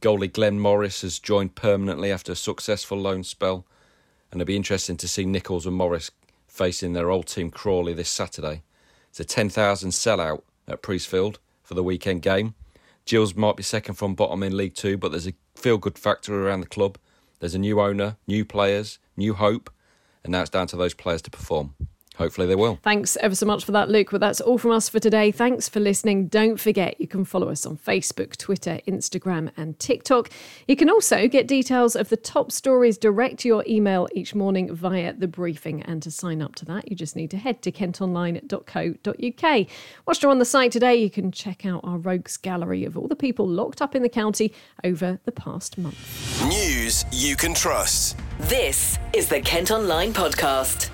Goalie 0.00 0.32
Glenn 0.32 0.58
Morris 0.58 1.02
has 1.02 1.18
joined 1.18 1.54
permanently 1.54 2.10
after 2.10 2.32
a 2.32 2.36
successful 2.36 2.98
loan 2.98 3.24
spell 3.24 3.66
and 4.30 4.40
it'll 4.40 4.46
be 4.46 4.56
interesting 4.56 4.96
to 4.98 5.08
see 5.08 5.24
Nichols 5.24 5.66
and 5.66 5.76
Morris 5.76 6.10
facing 6.46 6.92
their 6.92 7.10
old 7.10 7.26
team 7.26 7.50
Crawley 7.50 7.92
this 7.92 8.08
Saturday. 8.08 8.62
It's 9.10 9.20
a 9.20 9.24
10,000 9.24 9.90
sellout 9.90 10.42
at 10.68 10.82
Priestfield 10.82 11.36
for 11.62 11.74
the 11.74 11.82
weekend 11.82 12.22
game. 12.22 12.54
Gills 13.04 13.34
might 13.34 13.56
be 13.56 13.62
second 13.62 13.94
from 13.94 14.14
bottom 14.14 14.42
in 14.42 14.56
League 14.56 14.74
Two, 14.74 14.96
but 14.96 15.10
there's 15.10 15.28
a 15.28 15.34
feel 15.54 15.78
good 15.78 15.98
factor 15.98 16.46
around 16.46 16.60
the 16.60 16.66
club. 16.66 16.98
There's 17.38 17.54
a 17.54 17.58
new 17.58 17.80
owner, 17.80 18.16
new 18.26 18.44
players, 18.44 18.98
new 19.16 19.34
hope, 19.34 19.70
and 20.24 20.32
now 20.32 20.42
it's 20.42 20.50
down 20.50 20.66
to 20.68 20.76
those 20.76 20.94
players 20.94 21.22
to 21.22 21.30
perform. 21.30 21.74
Hopefully 22.16 22.46
they 22.46 22.54
will. 22.54 22.78
Thanks 22.82 23.16
ever 23.20 23.34
so 23.34 23.44
much 23.46 23.64
for 23.64 23.72
that, 23.72 23.90
Luke. 23.90 24.08
But 24.10 24.20
that's 24.20 24.40
all 24.40 24.58
from 24.58 24.70
us 24.70 24.88
for 24.88 24.98
today. 24.98 25.30
Thanks 25.30 25.68
for 25.68 25.80
listening. 25.80 26.28
Don't 26.28 26.58
forget 26.58 27.00
you 27.00 27.06
can 27.06 27.24
follow 27.24 27.50
us 27.50 27.66
on 27.66 27.76
Facebook, 27.76 28.36
Twitter, 28.36 28.80
Instagram, 28.88 29.50
and 29.56 29.78
TikTok. 29.78 30.30
You 30.66 30.76
can 30.76 30.88
also 30.88 31.28
get 31.28 31.46
details 31.46 31.94
of 31.94 32.08
the 32.08 32.16
top 32.16 32.50
stories 32.50 32.96
direct 32.96 33.40
to 33.40 33.48
your 33.48 33.64
email 33.68 34.08
each 34.12 34.34
morning 34.34 34.74
via 34.74 35.12
the 35.12 35.28
briefing. 35.28 35.82
And 35.82 36.02
to 36.02 36.10
sign 36.10 36.40
up 36.40 36.54
to 36.56 36.64
that, 36.66 36.90
you 36.90 36.96
just 36.96 37.16
need 37.16 37.30
to 37.32 37.36
head 37.36 37.60
to 37.62 37.72
kentonline.co.uk. 37.72 39.66
Whilst 40.06 40.22
you're 40.22 40.32
on 40.32 40.38
the 40.38 40.44
site 40.44 40.72
today, 40.72 40.96
you 40.96 41.10
can 41.10 41.30
check 41.30 41.66
out 41.66 41.80
our 41.84 41.98
rogues 41.98 42.36
gallery 42.36 42.84
of 42.84 42.96
all 42.96 43.08
the 43.08 43.16
people 43.16 43.46
locked 43.46 43.82
up 43.82 43.94
in 43.94 44.02
the 44.02 44.08
county 44.08 44.54
over 44.84 45.18
the 45.24 45.32
past 45.32 45.76
month. 45.76 46.42
News 46.46 47.04
you 47.12 47.36
can 47.36 47.52
trust. 47.52 48.16
This 48.40 48.98
is 49.12 49.28
the 49.28 49.40
Kent 49.40 49.70
Online 49.70 50.12
Podcast. 50.12 50.90